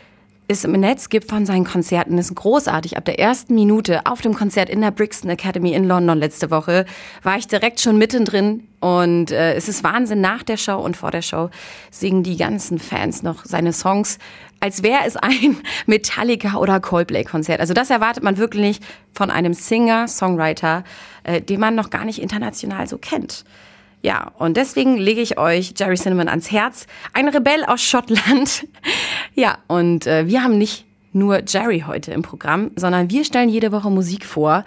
es 0.47 0.63
im 0.63 0.71
Netz 0.73 1.09
gibt 1.09 1.29
von 1.29 1.45
seinen 1.45 1.65
Konzerten, 1.65 2.17
ist 2.17 2.33
großartig. 2.35 2.97
Ab 2.97 3.05
der 3.05 3.19
ersten 3.19 3.55
Minute 3.55 4.05
auf 4.05 4.21
dem 4.21 4.33
Konzert 4.33 4.69
in 4.69 4.79
der 4.79 4.91
Brixton 4.91 5.29
Academy 5.29 5.73
in 5.73 5.85
London 5.85 6.19
letzte 6.19 6.51
Woche 6.51 6.85
war 7.23 7.37
ich 7.37 7.47
direkt 7.47 7.79
schon 7.79 7.97
mittendrin 7.97 8.67
und 8.79 9.31
äh, 9.31 9.55
es 9.55 9.67
ist 9.67 9.83
Wahnsinn. 9.83 10.21
Nach 10.21 10.43
der 10.43 10.57
Show 10.57 10.77
und 10.77 10.95
vor 10.95 11.11
der 11.11 11.23
Show 11.23 11.49
singen 11.89 12.23
die 12.23 12.37
ganzen 12.37 12.77
Fans 12.77 13.23
noch 13.23 13.43
seine 13.43 13.73
Songs 13.73 14.19
als 14.65 14.81
wäre 14.81 15.01
es 15.05 15.15
ein 15.15 15.57
Metallica 15.85 16.57
oder 16.57 16.79
Coldplay-Konzert. 16.79 17.59
Also 17.59 17.75
das 17.75 17.91
erwartet 17.91 18.23
man 18.23 18.39
wirklich 18.39 18.79
von 19.13 19.29
einem 19.29 19.53
Singer, 19.53 20.07
Songwriter, 20.07 20.83
äh, 21.23 21.39
den 21.39 21.59
man 21.59 21.75
noch 21.75 21.91
gar 21.91 22.03
nicht 22.03 22.19
international 22.19 22.87
so 22.87 22.97
kennt. 22.97 23.45
Ja, 24.01 24.31
und 24.39 24.57
deswegen 24.57 24.97
lege 24.97 25.21
ich 25.21 25.37
euch 25.37 25.75
Jerry 25.77 25.97
Cinnamon 25.97 26.29
ans 26.29 26.51
Herz. 26.51 26.87
Ein 27.13 27.27
Rebell 27.27 27.63
aus 27.63 27.83
Schottland. 27.83 28.67
ja, 29.35 29.59
und 29.67 30.07
äh, 30.07 30.25
wir 30.25 30.41
haben 30.41 30.57
nicht 30.57 30.85
nur 31.13 31.43
Jerry 31.47 31.83
heute 31.85 32.11
im 32.11 32.23
Programm, 32.23 32.71
sondern 32.75 33.11
wir 33.11 33.23
stellen 33.23 33.49
jede 33.49 33.71
Woche 33.71 33.91
Musik 33.91 34.25
vor. 34.25 34.65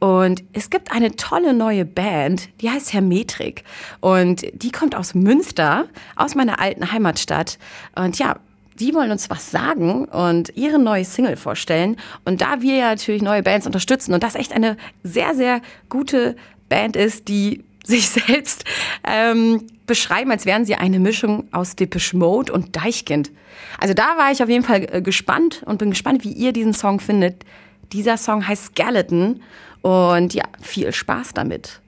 Und 0.00 0.42
es 0.52 0.70
gibt 0.70 0.90
eine 0.90 1.14
tolle 1.14 1.54
neue 1.54 1.84
Band, 1.84 2.48
die 2.60 2.68
heißt 2.68 2.92
Hermetrik. 2.92 3.62
Und 4.00 4.44
die 4.52 4.72
kommt 4.72 4.96
aus 4.96 5.14
Münster, 5.14 5.86
aus 6.16 6.34
meiner 6.34 6.60
alten 6.60 6.90
Heimatstadt. 6.90 7.58
Und 7.94 8.18
ja, 8.18 8.36
die 8.78 8.94
wollen 8.94 9.10
uns 9.10 9.30
was 9.30 9.50
sagen 9.50 10.06
und 10.06 10.56
ihre 10.56 10.78
neue 10.78 11.04
Single 11.04 11.36
vorstellen. 11.36 11.96
Und 12.24 12.40
da 12.40 12.60
wir 12.60 12.76
ja 12.76 12.90
natürlich 12.90 13.22
neue 13.22 13.42
Bands 13.42 13.66
unterstützen 13.66 14.14
und 14.14 14.22
das 14.22 14.34
echt 14.34 14.52
eine 14.52 14.76
sehr, 15.02 15.34
sehr 15.34 15.60
gute 15.88 16.36
Band 16.68 16.96
ist, 16.96 17.28
die 17.28 17.64
sich 17.86 18.08
selbst 18.08 18.64
ähm, 19.04 19.64
beschreiben, 19.86 20.32
als 20.32 20.44
wären 20.44 20.64
sie 20.64 20.74
eine 20.74 20.98
Mischung 20.98 21.46
aus 21.52 21.76
Depeche 21.76 22.16
Mode 22.16 22.52
und 22.52 22.74
Deichkind. 22.74 23.30
Also 23.78 23.94
da 23.94 24.16
war 24.18 24.32
ich 24.32 24.42
auf 24.42 24.48
jeden 24.48 24.64
Fall 24.64 24.86
äh, 24.90 25.02
gespannt 25.02 25.62
und 25.66 25.78
bin 25.78 25.90
gespannt, 25.90 26.24
wie 26.24 26.32
ihr 26.32 26.52
diesen 26.52 26.74
Song 26.74 26.98
findet. 26.98 27.44
Dieser 27.92 28.16
Song 28.16 28.46
heißt 28.46 28.66
Skeleton 28.66 29.40
und 29.82 30.34
ja, 30.34 30.42
viel 30.60 30.92
Spaß 30.92 31.34
damit. 31.34 31.80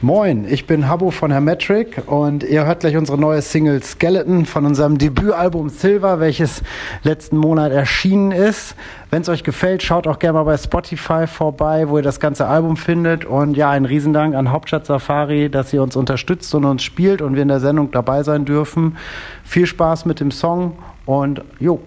Moin, 0.00 0.46
ich 0.48 0.68
bin 0.68 0.88
Habbo 0.88 1.10
von 1.10 1.32
Hermetric 1.32 2.04
und 2.06 2.44
ihr 2.44 2.64
hört 2.64 2.78
gleich 2.80 2.96
unsere 2.96 3.18
neue 3.18 3.42
Single 3.42 3.82
Skeleton 3.82 4.46
von 4.46 4.64
unserem 4.64 4.96
Debütalbum 4.96 5.70
Silver, 5.70 6.20
welches 6.20 6.62
letzten 7.02 7.36
Monat 7.36 7.72
erschienen 7.72 8.30
ist. 8.30 8.76
Wenn 9.10 9.22
es 9.22 9.28
euch 9.28 9.42
gefällt, 9.42 9.82
schaut 9.82 10.06
auch 10.06 10.20
gerne 10.20 10.38
mal 10.38 10.44
bei 10.44 10.56
Spotify 10.56 11.26
vorbei, 11.26 11.88
wo 11.88 11.96
ihr 11.96 12.04
das 12.04 12.20
ganze 12.20 12.46
Album 12.46 12.76
findet. 12.76 13.24
Und 13.24 13.56
ja, 13.56 13.70
ein 13.70 13.86
Riesendank 13.86 14.36
an 14.36 14.52
Hauptstadt 14.52 14.86
Safari, 14.86 15.50
dass 15.50 15.72
ihr 15.72 15.82
uns 15.82 15.96
unterstützt 15.96 16.54
und 16.54 16.64
uns 16.64 16.84
spielt 16.84 17.20
und 17.20 17.34
wir 17.34 17.42
in 17.42 17.48
der 17.48 17.58
Sendung 17.58 17.90
dabei 17.90 18.22
sein 18.22 18.44
dürfen. 18.44 18.96
Viel 19.42 19.66
Spaß 19.66 20.06
mit 20.06 20.20
dem 20.20 20.30
Song 20.30 20.78
und 21.06 21.42
jo. 21.58 21.80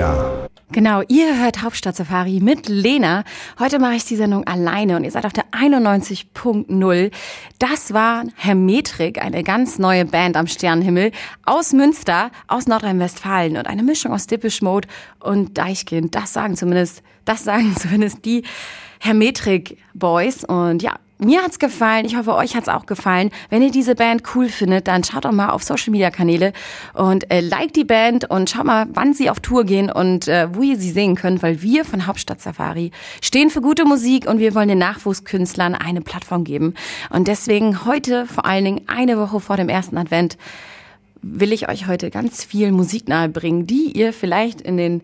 Lena. 0.00 0.48
Genau, 0.72 1.02
ihr 1.08 1.42
hört 1.42 1.62
Hauptstadt 1.62 1.96
Safari 1.96 2.40
mit 2.40 2.68
Lena. 2.68 3.24
Heute 3.58 3.78
mache 3.78 3.96
ich 3.96 4.04
die 4.04 4.16
Sendung 4.16 4.46
alleine 4.46 4.96
und 4.96 5.04
ihr 5.04 5.10
seid 5.10 5.26
auf 5.26 5.32
der 5.32 5.44
91.0. 5.50 7.10
Das 7.58 7.92
war 7.92 8.24
Hermetrik, 8.36 9.22
eine 9.22 9.42
ganz 9.42 9.78
neue 9.78 10.06
Band 10.06 10.36
am 10.36 10.46
Sternenhimmel 10.46 11.10
aus 11.44 11.72
Münster, 11.74 12.30
aus 12.46 12.66
Nordrhein-Westfalen 12.66 13.58
und 13.58 13.66
eine 13.66 13.82
Mischung 13.82 14.12
aus 14.12 14.26
Dippish 14.26 14.62
Mode 14.62 14.88
und 15.18 15.58
Deichkind. 15.58 16.14
Das 16.14 16.32
sagen 16.32 16.56
zumindest, 16.56 17.02
das 17.26 17.44
sagen 17.44 17.76
zumindest 17.78 18.24
die 18.24 18.44
Hermetrik 19.00 19.76
Boys 19.92 20.44
und 20.44 20.82
ja, 20.82 20.94
mir 21.20 21.42
hat's 21.42 21.58
gefallen. 21.58 22.04
Ich 22.04 22.16
hoffe, 22.16 22.34
euch 22.34 22.56
hat's 22.56 22.68
auch 22.68 22.86
gefallen. 22.86 23.30
Wenn 23.48 23.62
ihr 23.62 23.70
diese 23.70 23.94
Band 23.94 24.22
cool 24.34 24.48
findet, 24.48 24.88
dann 24.88 25.04
schaut 25.04 25.24
doch 25.24 25.32
mal 25.32 25.50
auf 25.50 25.62
Social 25.62 25.90
Media 25.90 26.10
Kanäle 26.10 26.52
und 26.94 27.30
äh, 27.30 27.40
like 27.40 27.72
die 27.72 27.84
Band 27.84 28.28
und 28.30 28.50
schaut 28.50 28.64
mal, 28.64 28.86
wann 28.92 29.14
sie 29.14 29.30
auf 29.30 29.40
Tour 29.40 29.64
gehen 29.64 29.90
und 29.90 30.28
äh, 30.28 30.48
wo 30.54 30.62
ihr 30.62 30.78
sie 30.78 30.90
sehen 30.90 31.14
könnt, 31.14 31.42
weil 31.42 31.62
wir 31.62 31.84
von 31.84 32.06
Hauptstadt 32.06 32.40
Safari 32.40 32.90
stehen 33.22 33.50
für 33.50 33.60
gute 33.60 33.84
Musik 33.84 34.26
und 34.26 34.38
wir 34.38 34.54
wollen 34.54 34.68
den 34.68 34.78
Nachwuchskünstlern 34.78 35.74
eine 35.74 36.00
Plattform 36.00 36.44
geben. 36.44 36.74
Und 37.10 37.28
deswegen 37.28 37.84
heute, 37.84 38.26
vor 38.26 38.46
allen 38.46 38.64
Dingen 38.64 38.82
eine 38.86 39.18
Woche 39.18 39.40
vor 39.40 39.56
dem 39.56 39.68
ersten 39.68 39.98
Advent, 39.98 40.36
will 41.22 41.52
ich 41.52 41.68
euch 41.68 41.86
heute 41.86 42.10
ganz 42.10 42.44
viel 42.44 42.72
Musik 42.72 43.08
nahebringen, 43.08 43.66
die 43.66 43.92
ihr 43.92 44.12
vielleicht 44.12 44.60
in 44.60 44.76
den 44.76 45.02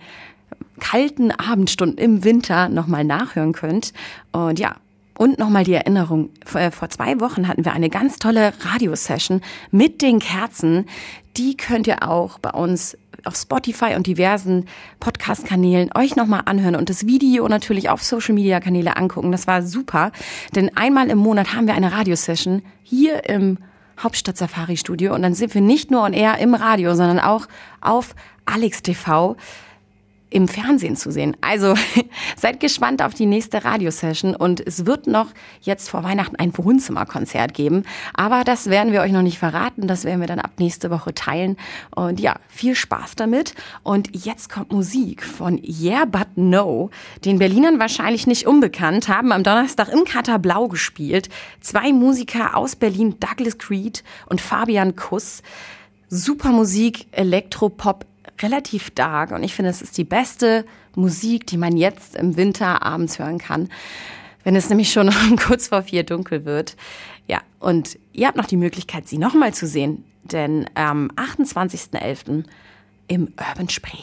kalten 0.80 1.30
Abendstunden 1.30 1.98
im 1.98 2.24
Winter 2.24 2.68
nochmal 2.68 3.04
nachhören 3.04 3.52
könnt. 3.52 3.92
Und 4.32 4.58
ja, 4.58 4.76
und 5.18 5.38
nochmal 5.38 5.64
die 5.64 5.74
Erinnerung, 5.74 6.30
äh, 6.54 6.70
vor 6.70 6.88
zwei 6.90 7.20
Wochen 7.20 7.48
hatten 7.48 7.64
wir 7.64 7.72
eine 7.72 7.88
ganz 7.88 8.18
tolle 8.18 8.52
Radiosession 8.60 9.40
mit 9.70 10.02
den 10.02 10.18
Kerzen. 10.18 10.86
Die 11.36 11.56
könnt 11.56 11.86
ihr 11.86 12.08
auch 12.08 12.38
bei 12.38 12.50
uns 12.50 12.96
auf 13.24 13.36
Spotify 13.36 13.94
und 13.96 14.06
diversen 14.06 14.66
Podcast-Kanälen 15.00 15.90
euch 15.96 16.16
nochmal 16.16 16.42
anhören 16.44 16.76
und 16.76 16.88
das 16.88 17.06
Video 17.06 17.48
natürlich 17.48 17.88
auf 17.88 18.02
Social-Media-Kanäle 18.02 18.96
angucken. 18.96 19.32
Das 19.32 19.46
war 19.46 19.62
super, 19.62 20.12
denn 20.54 20.76
einmal 20.76 21.08
im 21.10 21.18
Monat 21.18 21.54
haben 21.54 21.66
wir 21.66 21.74
eine 21.74 21.92
Radiosession 21.92 22.62
hier 22.82 23.28
im 23.28 23.58
Hauptstadt 23.98 24.36
Safari 24.36 24.76
Studio 24.76 25.14
und 25.14 25.22
dann 25.22 25.34
sind 25.34 25.54
wir 25.54 25.62
nicht 25.62 25.90
nur 25.90 26.02
on 26.02 26.12
air 26.12 26.38
im 26.38 26.54
Radio, 26.54 26.94
sondern 26.94 27.18
auch 27.18 27.46
auf 27.80 28.14
Alex 28.44 28.82
TV 28.82 29.36
im 30.30 30.48
Fernsehen 30.48 30.96
zu 30.96 31.10
sehen. 31.10 31.36
Also 31.40 31.74
seid 32.36 32.60
gespannt 32.60 33.02
auf 33.02 33.14
die 33.14 33.26
nächste 33.26 33.64
Radiosession 33.64 34.34
und 34.34 34.60
es 34.60 34.84
wird 34.84 35.06
noch 35.06 35.28
jetzt 35.60 35.88
vor 35.88 36.02
Weihnachten 36.02 36.36
ein 36.36 36.56
Wohnzimmerkonzert 36.56 37.54
geben. 37.54 37.84
Aber 38.14 38.42
das 38.44 38.68
werden 38.68 38.92
wir 38.92 39.02
euch 39.02 39.12
noch 39.12 39.22
nicht 39.22 39.38
verraten. 39.38 39.86
Das 39.86 40.04
werden 40.04 40.20
wir 40.20 40.26
dann 40.26 40.40
ab 40.40 40.52
nächste 40.58 40.90
Woche 40.90 41.14
teilen. 41.14 41.56
Und 41.94 42.18
ja, 42.18 42.36
viel 42.48 42.74
Spaß 42.74 43.14
damit. 43.16 43.54
Und 43.82 44.24
jetzt 44.24 44.50
kommt 44.50 44.72
Musik 44.72 45.22
von 45.22 45.62
Yeah 45.62 46.04
But 46.04 46.28
No. 46.36 46.90
Den 47.24 47.38
Berlinern 47.38 47.78
wahrscheinlich 47.78 48.26
nicht 48.26 48.46
unbekannt, 48.46 49.08
haben 49.08 49.32
am 49.32 49.44
Donnerstag 49.44 49.88
im 49.88 50.04
Kater 50.04 50.38
Blau 50.38 50.68
gespielt. 50.68 51.28
Zwei 51.60 51.92
Musiker 51.92 52.56
aus 52.56 52.76
Berlin, 52.76 53.16
Douglas 53.20 53.58
Creed 53.58 54.02
und 54.26 54.40
Fabian 54.40 54.96
Kuss. 54.96 55.42
Super 56.08 56.50
Musik, 56.50 57.06
Elektropop, 57.10 58.06
relativ 58.40 58.90
dark 58.90 59.30
und 59.30 59.42
ich 59.42 59.54
finde, 59.54 59.70
es 59.70 59.82
ist 59.82 59.96
die 59.98 60.04
beste 60.04 60.64
Musik, 60.94 61.46
die 61.46 61.56
man 61.56 61.76
jetzt 61.76 62.16
im 62.16 62.36
Winter 62.36 62.82
abends 62.82 63.18
hören 63.18 63.38
kann, 63.38 63.68
wenn 64.44 64.56
es 64.56 64.68
nämlich 64.68 64.92
schon 64.92 65.12
kurz 65.36 65.68
vor 65.68 65.82
vier 65.82 66.04
dunkel 66.04 66.44
wird. 66.44 66.76
Ja, 67.26 67.40
und 67.58 67.98
ihr 68.12 68.26
habt 68.28 68.36
noch 68.36 68.46
die 68.46 68.56
Möglichkeit, 68.56 69.08
sie 69.08 69.18
nochmal 69.18 69.52
zu 69.52 69.66
sehen, 69.66 70.04
denn 70.24 70.68
am 70.74 71.10
28.11. 71.16 72.44
im 73.08 73.32
Urban 73.38 73.68
Spree. 73.68 73.98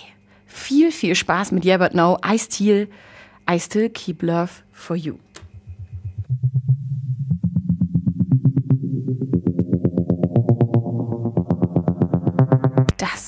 Viel, 0.45 0.91
viel 0.91 1.15
Spaß 1.15 1.51
mit 1.51 1.63
But 1.63 1.95
No, 1.95 2.17
I 2.25 2.37
Still, 2.37 2.87
I 3.49 3.59
Still 3.59 3.89
Keep 3.89 4.21
Love 4.21 4.51
for 4.71 4.95
You. 4.95 5.15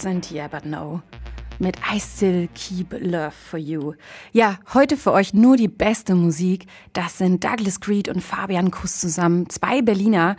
Sind 0.06 0.30
Yeah 0.32 0.48
But 0.48 0.68
No 0.68 1.02
mit 1.58 1.78
I 1.92 2.00
Still 2.00 2.48
Keep 2.54 2.94
Love 3.00 3.32
for 3.32 3.58
You. 3.58 3.94
Ja, 4.34 4.60
heute 4.76 4.98
für 4.98 5.12
euch 5.12 5.34
nur 5.34 5.58
die 5.58 5.68
beste 5.68 6.14
Musik. 6.14 6.68
Das 6.94 7.18
sind 7.18 7.44
Douglas 7.44 7.80
Creed 7.80 8.08
und 8.08 8.22
Fabian 8.22 8.70
Kuss 8.70 9.00
zusammen, 9.00 9.50
zwei 9.50 9.82
Berliner, 9.82 10.36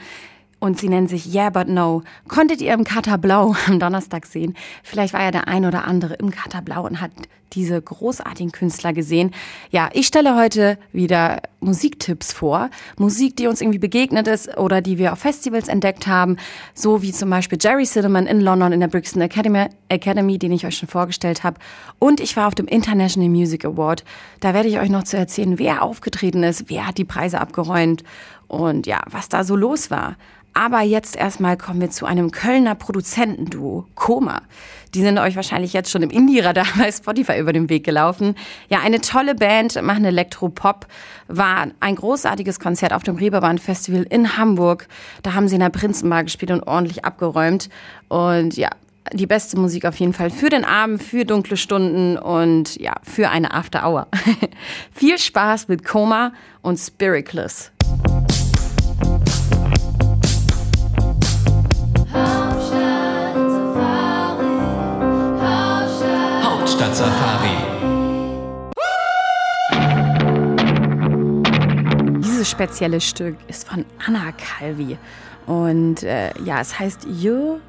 und 0.67 0.79
sie 0.79 0.89
nennen 0.89 1.07
sich 1.07 1.33
Yeah 1.33 1.51
But 1.51 1.69
No. 1.69 2.03
Konntet 2.29 2.61
ihr 2.61 2.75
im 2.75 2.85
Kater 2.85 3.19
Blau 3.19 3.55
am 3.67 3.79
Donnerstag 3.79 4.27
sehen? 4.27 4.55
Vielleicht 4.83 5.15
war 5.15 5.23
ja 5.23 5.31
der 5.31 5.49
ein 5.49 5.65
oder 5.65 5.85
andere 5.85 6.15
im 6.15 6.31
Kater 6.31 6.61
Blau 6.61 6.85
und 6.85 7.01
hat 7.01 7.13
diese 7.53 7.81
großartigen 7.81 8.53
Künstler 8.53 8.93
gesehen. 8.93 9.33
Ja, 9.71 9.89
ich 9.93 10.09
stelle 10.09 10.37
heute 10.37 10.79
wieder 10.93 11.41
Musiktipps 11.61 12.33
vor. 12.33 12.71
Musik, 12.99 13.37
die 13.37 13.47
uns 13.47 13.61
irgendwie 13.61 13.79
begegnet 13.79 14.29
ist 14.29 14.59
oder 14.59 14.81
die 14.81 14.99
wir 14.99 15.13
auf 15.13 15.21
Festivals 15.21 15.69
entdeckt 15.69 16.07
haben. 16.07 16.37
So 16.75 17.03
wie 17.03 17.13
zum 17.13 17.31
Beispiel 17.31 17.59
Jerry 17.61 17.85
Cinnamon 17.85 18.27
in 18.27 18.41
London 18.41 18.73
in 18.73 18.81
der 18.81 18.89
Brixton 18.89 19.23
Academy, 19.23 19.67
Academy 19.89 20.39
den 20.39 20.53
ich 20.53 20.67
euch 20.67 20.77
schon 20.77 20.89
vorgestellt 20.89 21.45
habe. 21.45 21.59
Und 21.99 22.21
ich 22.21 22.37
war 22.37 22.49
auf 22.49 22.55
dem 22.55 22.67
International 22.67 23.31
Music 23.31 23.65
Award. 23.65 24.05
Da 24.41 24.53
werde 24.53 24.69
ich 24.69 24.79
euch 24.79 24.91
noch 24.91 25.05
zu 25.05 25.17
erzählen, 25.17 25.59
wer 25.59 25.83
aufgetreten 25.83 26.43
ist, 26.43 26.69
wer 26.69 26.87
hat 26.87 26.99
die 26.99 27.05
Preise 27.05 27.41
abgeräumt 27.41 28.03
und 28.49 28.87
ja, 28.87 29.03
was 29.11 29.29
da 29.29 29.45
so 29.45 29.57
los 29.57 29.91
war. 29.91 30.17
Aber 30.57 30.81
jetzt 30.81 31.17
erstmal 31.17 31.59
kommen 31.59 31.83
wir 31.83 31.91
zu 31.91 32.07
einem 32.07 32.31
Kölner 32.31 32.75
Produzentenduo, 32.75 33.85
Koma. 33.95 34.41
Die 34.95 35.03
sind 35.03 35.19
euch 35.19 35.37
wahrscheinlich 35.37 35.75
jetzt 35.75 35.91
schon 35.91 36.01
im 36.01 36.09
Indie-Radar 36.09 36.65
bei 36.79 36.91
Spotify 36.91 37.39
über 37.39 37.53
den 37.53 37.69
Weg 37.69 37.85
gelaufen. 37.85 38.35
Ja, 38.71 38.81
eine 38.81 39.03
tolle 39.03 39.35
Band, 39.35 39.81
machen 39.83 40.07
Elektropop. 40.07 40.87
War 41.29 41.67
ein 41.81 41.97
großartiges 41.97 42.59
Konzert 42.59 42.95
auf 42.95 43.03
dem 43.03 43.17
Reeperbahn 43.17 43.59
Festival 43.59 44.07
in 44.09 44.39
Hamburg. 44.39 44.89
Da 45.23 45.35
haben 45.35 45.47
sie 45.47 45.57
in 45.57 45.61
der 45.61 45.69
Prinzenbar 45.69 46.25
gespielt 46.25 46.51
und 46.51 46.63
ordentlich 46.63 47.05
abgeräumt. 47.05 47.69
Und 48.09 48.57
ja, 48.57 48.71
die 49.13 49.27
beste 49.27 49.59
Musik 49.59 49.85
auf 49.85 49.97
jeden 49.97 50.15
Fall 50.15 50.31
für 50.31 50.49
den 50.49 50.65
Abend, 50.65 51.03
für 51.03 51.27
dunkle 51.27 51.59
Stunden 51.59 52.17
und 52.17 52.81
ja, 52.81 52.95
für 53.03 53.29
eine 53.29 53.53
After 53.53 53.87
Hour. 53.87 54.09
Viel 54.91 55.19
Spaß 55.19 55.69
mit 55.69 55.85
Koma 55.85 56.33
und 56.63 56.79
Spiritless. 56.79 57.76
Hauptstadt-Safari. 66.77 67.57
Dieses 72.19 72.51
spezielle 72.51 73.01
Stück 73.01 73.37
ist 73.49 73.67
von 73.67 73.87
Anna 74.07 74.33
Calvi. 74.33 74.99
Und 75.47 76.03
äh, 76.03 76.33
ja, 76.45 76.61
es 76.61 76.79
heißt 76.79 77.07
You're 77.07 77.61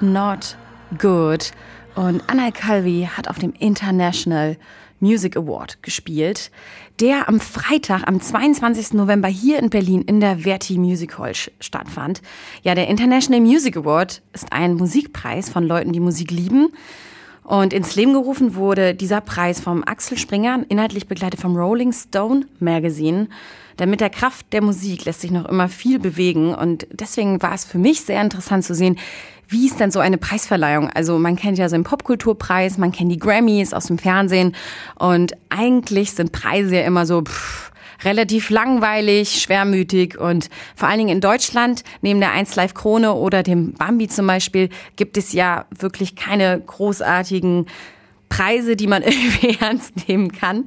Not 0.00 0.56
Good. 0.98 1.52
Und 1.94 2.24
Anna 2.26 2.50
Calvi 2.50 3.08
hat 3.16 3.28
auf 3.28 3.38
dem 3.38 3.52
International 3.58 4.56
Music 4.98 5.36
Award 5.36 5.80
gespielt, 5.82 6.50
der 6.98 7.28
am 7.28 7.38
Freitag, 7.38 8.02
am 8.08 8.20
22. 8.20 8.94
November 8.94 9.28
hier 9.28 9.60
in 9.60 9.70
Berlin 9.70 10.02
in 10.02 10.18
der 10.18 10.38
Verti 10.38 10.76
Music 10.76 11.16
Hall 11.18 11.34
stattfand. 11.60 12.20
Ja, 12.62 12.74
der 12.74 12.88
International 12.88 13.40
Music 13.40 13.76
Award 13.76 14.22
ist 14.32 14.52
ein 14.52 14.74
Musikpreis 14.74 15.48
von 15.50 15.64
Leuten, 15.64 15.92
die 15.92 16.00
Musik 16.00 16.32
lieben. 16.32 16.72
Und 17.50 17.72
ins 17.72 17.96
Leben 17.96 18.12
gerufen 18.12 18.54
wurde 18.54 18.94
dieser 18.94 19.20
Preis 19.20 19.58
vom 19.58 19.82
Axel 19.82 20.16
Springer, 20.16 20.60
inhaltlich 20.68 21.08
begleitet 21.08 21.40
vom 21.40 21.56
Rolling 21.56 21.92
Stone 21.92 22.46
Magazine. 22.60 23.26
Denn 23.76 23.90
mit 23.90 24.00
der 24.00 24.08
Kraft 24.08 24.52
der 24.52 24.62
Musik 24.62 25.04
lässt 25.04 25.20
sich 25.20 25.32
noch 25.32 25.46
immer 25.46 25.68
viel 25.68 25.98
bewegen. 25.98 26.54
Und 26.54 26.86
deswegen 26.92 27.42
war 27.42 27.52
es 27.52 27.64
für 27.64 27.78
mich 27.78 28.02
sehr 28.02 28.22
interessant 28.22 28.64
zu 28.64 28.72
sehen, 28.72 29.00
wie 29.48 29.66
ist 29.66 29.80
denn 29.80 29.90
so 29.90 29.98
eine 29.98 30.16
Preisverleihung? 30.16 30.90
Also 30.90 31.18
man 31.18 31.34
kennt 31.34 31.58
ja 31.58 31.68
so 31.68 31.74
einen 31.74 31.82
Popkulturpreis, 31.82 32.78
man 32.78 32.92
kennt 32.92 33.10
die 33.10 33.18
Grammys 33.18 33.74
aus 33.74 33.86
dem 33.86 33.98
Fernsehen. 33.98 34.54
Und 34.94 35.32
eigentlich 35.48 36.12
sind 36.12 36.30
Preise 36.30 36.76
ja 36.76 36.82
immer 36.82 37.04
so... 37.04 37.22
Pff, 37.22 37.69
relativ 38.04 38.50
langweilig, 38.50 39.42
schwermütig 39.42 40.18
und 40.18 40.48
vor 40.74 40.88
allen 40.88 40.98
Dingen 40.98 41.10
in 41.10 41.20
Deutschland, 41.20 41.82
neben 42.00 42.20
der 42.20 42.32
1 42.32 42.56
Live 42.56 42.74
Krone 42.74 43.14
oder 43.14 43.42
dem 43.42 43.74
Bambi 43.74 44.08
zum 44.08 44.26
Beispiel, 44.26 44.68
gibt 44.96 45.16
es 45.16 45.32
ja 45.32 45.66
wirklich 45.78 46.16
keine 46.16 46.60
großartigen 46.60 47.66
Preise, 48.30 48.76
die 48.76 48.86
man 48.86 49.02
irgendwie 49.02 49.58
ernst 49.60 50.08
nehmen 50.08 50.32
kann. 50.32 50.64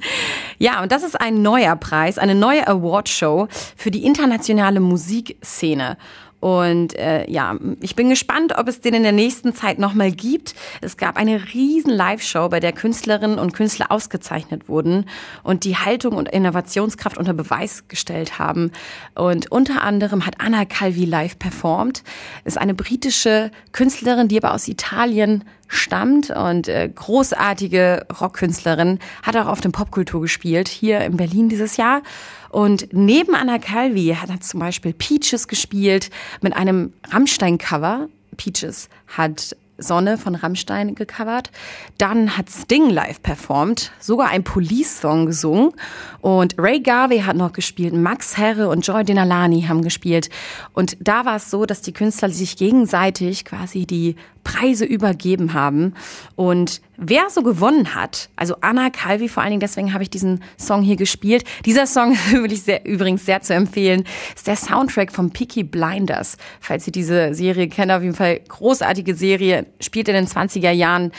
Ja, 0.58 0.82
und 0.82 0.92
das 0.92 1.02
ist 1.02 1.20
ein 1.20 1.42
neuer 1.42 1.74
Preis, 1.74 2.18
eine 2.18 2.36
neue 2.36 2.68
Awardshow 2.68 3.48
für 3.76 3.90
die 3.90 4.04
internationale 4.04 4.78
Musikszene. 4.78 5.96
Und 6.44 6.94
äh, 6.98 7.24
ja, 7.30 7.56
ich 7.80 7.96
bin 7.96 8.10
gespannt, 8.10 8.52
ob 8.58 8.68
es 8.68 8.82
den 8.82 8.92
in 8.92 9.02
der 9.02 9.12
nächsten 9.12 9.54
Zeit 9.54 9.78
nochmal 9.78 10.12
gibt. 10.12 10.54
Es 10.82 10.98
gab 10.98 11.16
eine 11.16 11.54
riesen 11.54 11.90
Live-Show, 11.90 12.50
bei 12.50 12.60
der 12.60 12.72
Künstlerinnen 12.72 13.38
und 13.38 13.54
Künstler 13.54 13.90
ausgezeichnet 13.90 14.68
wurden 14.68 15.06
und 15.42 15.64
die 15.64 15.78
Haltung 15.78 16.16
und 16.16 16.28
Innovationskraft 16.28 17.16
unter 17.16 17.32
Beweis 17.32 17.88
gestellt 17.88 18.38
haben. 18.38 18.72
Und 19.14 19.50
unter 19.50 19.80
anderem 19.80 20.26
hat 20.26 20.34
Anna 20.38 20.66
Calvi 20.66 21.06
live 21.06 21.38
performt. 21.38 22.02
Ist 22.44 22.58
eine 22.58 22.74
britische 22.74 23.50
Künstlerin, 23.72 24.28
die 24.28 24.36
aber 24.36 24.52
aus 24.52 24.68
Italien 24.68 25.44
stammt 25.68 26.30
und 26.30 26.68
äh, 26.68 26.88
großartige 26.94 28.06
Rockkünstlerin, 28.20 28.98
hat 29.22 29.36
auch 29.36 29.46
auf 29.46 29.60
dem 29.60 29.72
Popkultur 29.72 30.20
gespielt, 30.20 30.68
hier 30.68 31.00
in 31.00 31.16
Berlin 31.16 31.48
dieses 31.48 31.76
Jahr. 31.76 32.02
Und 32.50 32.88
neben 32.92 33.34
Anna 33.34 33.58
Calvi 33.58 34.16
hat 34.20 34.30
er 34.30 34.40
zum 34.40 34.60
Beispiel 34.60 34.92
Peaches 34.92 35.48
gespielt 35.48 36.10
mit 36.40 36.54
einem 36.54 36.92
Rammstein-Cover. 37.10 38.08
Peaches 38.36 38.88
hat 39.08 39.56
Sonne 39.76 40.18
von 40.18 40.34
Rammstein 40.34 40.94
gecovert. 40.94 41.50
Dann 41.98 42.36
hat 42.36 42.48
Sting 42.50 42.90
live 42.90 43.22
performt, 43.22 43.90
sogar 43.98 44.28
ein 44.28 44.44
Police-Song 44.44 45.26
gesungen. 45.26 45.72
Und 46.20 46.54
Ray 46.58 46.80
Garvey 46.80 47.20
hat 47.20 47.36
noch 47.36 47.52
gespielt, 47.52 47.94
Max 47.94 48.36
Herre 48.36 48.68
und 48.68 48.86
Joy 48.86 49.04
Denalani 49.04 49.62
haben 49.62 49.82
gespielt. 49.82 50.30
Und 50.72 50.96
da 51.00 51.24
war 51.24 51.36
es 51.36 51.50
so, 51.50 51.66
dass 51.66 51.82
die 51.82 51.92
Künstler 51.92 52.30
sich 52.30 52.56
gegenseitig 52.56 53.44
quasi 53.44 53.86
die 53.86 54.16
Preise 54.44 54.84
übergeben 54.84 55.54
haben. 55.54 55.94
Und 56.36 56.80
wer 56.96 57.28
so 57.30 57.42
gewonnen 57.42 57.94
hat, 57.94 58.28
also 58.36 58.56
Anna 58.60 58.90
Calvi 58.90 59.28
vor 59.28 59.42
allen 59.42 59.50
Dingen, 59.50 59.60
deswegen 59.60 59.92
habe 59.92 60.04
ich 60.04 60.10
diesen 60.10 60.44
Song 60.56 60.82
hier 60.82 60.96
gespielt. 60.96 61.44
Dieser 61.64 61.86
Song 61.86 62.16
würde 62.30 62.54
ich 62.54 62.62
sehr, 62.62 62.84
übrigens 62.86 63.26
sehr 63.26 63.40
zu 63.40 63.54
empfehlen, 63.54 64.04
ist 64.34 64.46
der 64.46 64.56
Soundtrack 64.56 65.10
von 65.10 65.30
Peaky 65.30 65.64
Blinders. 65.64 66.36
Falls 66.60 66.86
ihr 66.86 66.92
diese 66.92 67.34
Serie 67.34 67.68
kennt, 67.68 67.90
auf 67.90 68.02
jeden 68.02 68.14
Fall 68.14 68.40
großartige 68.46 69.14
Serie, 69.14 69.66
spielt 69.80 70.08
in 70.08 70.14
den 70.14 70.26
20er 70.26 70.70
Jahren 70.70 71.10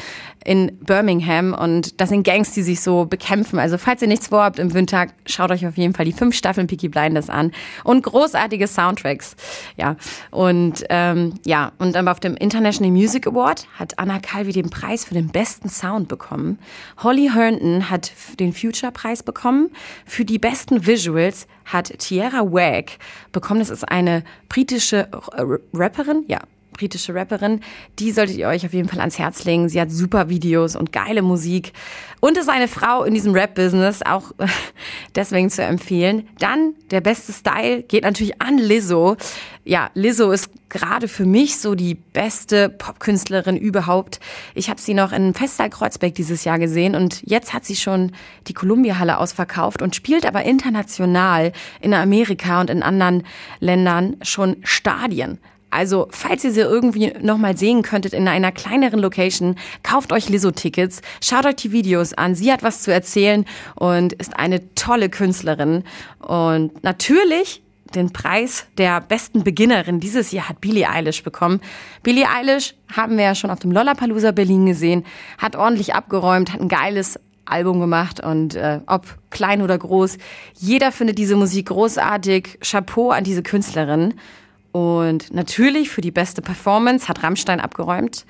in 0.45 0.77
Birmingham 0.79 1.53
und 1.53 1.99
das 1.99 2.09
sind 2.09 2.23
Gangs, 2.23 2.53
die 2.53 2.61
sich 2.61 2.79
so 2.79 3.05
bekämpfen. 3.05 3.57
Also 3.57 3.77
falls 3.79 4.01
ihr 4.03 4.07
nichts 4.07 4.27
vorhabt 4.27 4.59
im 4.59 4.73
Winter, 4.73 5.07
schaut 5.25 5.49
euch 5.49 5.65
auf 5.65 5.75
jeden 5.75 5.93
Fall 5.93 6.05
die 6.05 6.13
fünf 6.13 6.35
Staffeln 6.35 6.67
Peaky 6.67 6.87
Blinders 6.87 7.29
an 7.29 7.51
und 7.83 8.03
großartige 8.03 8.67
Soundtracks. 8.67 9.35
Ja 9.75 9.95
und 10.29 10.85
ähm, 10.89 11.33
ja 11.45 11.71
und 11.79 11.95
dann 11.95 12.07
auf 12.07 12.19
dem 12.19 12.35
International 12.37 12.91
Music 12.91 13.25
Award 13.25 13.67
hat 13.77 13.97
Anna 13.97 14.19
Calvi 14.19 14.53
den 14.53 14.69
Preis 14.69 15.03
für 15.03 15.15
den 15.15 15.29
besten 15.29 15.67
Sound 15.67 16.07
bekommen. 16.07 16.59
Holly 17.03 17.31
Herndon 17.33 17.89
hat 17.89 18.11
den 18.39 18.53
Future 18.53 18.91
Preis 18.91 19.23
bekommen. 19.23 19.71
Für 20.05 20.25
die 20.25 20.37
besten 20.37 20.85
Visuals 20.85 21.47
hat 21.65 21.97
Tierra 21.97 22.51
Wag 22.51 22.99
bekommen. 23.31 23.59
Das 23.59 23.71
ist 23.71 23.89
eine 23.89 24.23
britische 24.47 25.09
Rapperin, 25.73 26.23
ja 26.27 26.39
britische 26.75 27.15
Rapperin. 27.15 27.61
Die 27.99 28.11
solltet 28.11 28.37
ihr 28.37 28.47
euch 28.47 28.65
auf 28.65 28.73
jeden 28.73 28.89
Fall 28.89 28.99
ans 28.99 29.17
Herz 29.17 29.43
legen. 29.45 29.69
Sie 29.69 29.79
hat 29.79 29.91
super 29.91 30.29
Videos 30.29 30.75
und 30.75 30.91
geile 30.91 31.21
Musik 31.21 31.73
und 32.19 32.37
ist 32.37 32.49
eine 32.49 32.67
Frau 32.67 33.03
in 33.03 33.13
diesem 33.13 33.33
Rap-Business, 33.33 34.01
auch 34.03 34.31
deswegen 35.15 35.49
zu 35.49 35.63
empfehlen. 35.63 36.27
Dann 36.39 36.73
der 36.91 37.01
beste 37.01 37.33
Style 37.33 37.83
geht 37.83 38.03
natürlich 38.03 38.41
an 38.41 38.57
Lizzo. 38.57 39.17
Ja, 39.63 39.89
Lizzo 39.93 40.31
ist 40.31 40.51
gerade 40.69 41.07
für 41.07 41.25
mich 41.25 41.57
so 41.57 41.73
die 41.73 41.95
beste 41.95 42.69
Popkünstlerin 42.69 43.57
überhaupt. 43.57 44.19
Ich 44.53 44.69
habe 44.69 44.81
sie 44.81 44.93
noch 44.93 45.11
in 45.11 45.33
Festsaal 45.33 45.69
Kreuzberg 45.69 46.13
dieses 46.15 46.43
Jahr 46.43 46.59
gesehen 46.59 46.95
und 46.95 47.21
jetzt 47.25 47.53
hat 47.53 47.65
sie 47.65 47.75
schon 47.75 48.11
die 48.47 48.53
Columbia-Halle 48.53 49.17
ausverkauft 49.17 49.81
und 49.81 49.95
spielt 49.95 50.25
aber 50.25 50.43
international 50.43 51.51
in 51.79 51.93
Amerika 51.93 52.61
und 52.61 52.69
in 52.69 52.83
anderen 52.83 53.23
Ländern 53.59 54.17
schon 54.21 54.57
Stadien. 54.63 55.39
Also, 55.75 56.07
falls 56.09 56.41
ihr 56.45 56.51
sie 56.51 56.61
irgendwie 56.61 57.11
nochmal 57.21 57.57
sehen 57.57 57.81
könntet 57.81 58.13
in 58.13 58.29
einer 58.29 58.53
kleineren 58.53 59.01
Location, 59.01 59.55
kauft 59.83 60.13
euch 60.13 60.29
Lizzo-Tickets, 60.29 61.01
schaut 61.21 61.45
euch 61.45 61.57
die 61.57 61.73
Videos 61.73 62.13
an. 62.13 62.33
Sie 62.33 62.49
hat 62.49 62.63
was 62.63 62.81
zu 62.81 62.93
erzählen 62.93 63.43
und 63.75 64.13
ist 64.13 64.37
eine 64.37 64.73
tolle 64.75 65.09
Künstlerin. 65.09 65.83
Und 66.19 66.81
natürlich 66.81 67.61
den 67.93 68.13
Preis 68.13 68.67
der 68.77 69.01
besten 69.01 69.43
Beginnerin 69.43 69.99
dieses 69.99 70.31
Jahr 70.31 70.47
hat 70.47 70.61
Billie 70.61 70.89
Eilish 70.89 71.23
bekommen. 71.23 71.59
Billie 72.03 72.25
Eilish 72.29 72.73
haben 72.95 73.17
wir 73.17 73.25
ja 73.25 73.35
schon 73.35 73.49
auf 73.49 73.59
dem 73.59 73.71
Lollapalooza 73.71 74.31
Berlin 74.31 74.65
gesehen, 74.65 75.03
hat 75.37 75.57
ordentlich 75.57 75.93
abgeräumt, 75.93 76.53
hat 76.53 76.61
ein 76.61 76.69
geiles 76.69 77.19
Album 77.43 77.81
gemacht 77.81 78.21
und 78.21 78.55
äh, 78.55 78.79
ob 78.87 79.17
klein 79.29 79.61
oder 79.61 79.77
groß, 79.77 80.17
jeder 80.57 80.93
findet 80.93 81.17
diese 81.17 81.35
Musik 81.35 81.67
großartig. 81.67 82.59
Chapeau 82.61 83.11
an 83.11 83.25
diese 83.25 83.43
Künstlerin. 83.43 84.13
Und 84.75 85.33
natürlich 85.33 85.89
für 85.89 86.01
die 86.01 86.11
beste 86.11 86.41
Performance 86.41 87.07
hat 87.07 87.23
Rammstein 87.23 87.61
abgeräumt. 87.61 88.25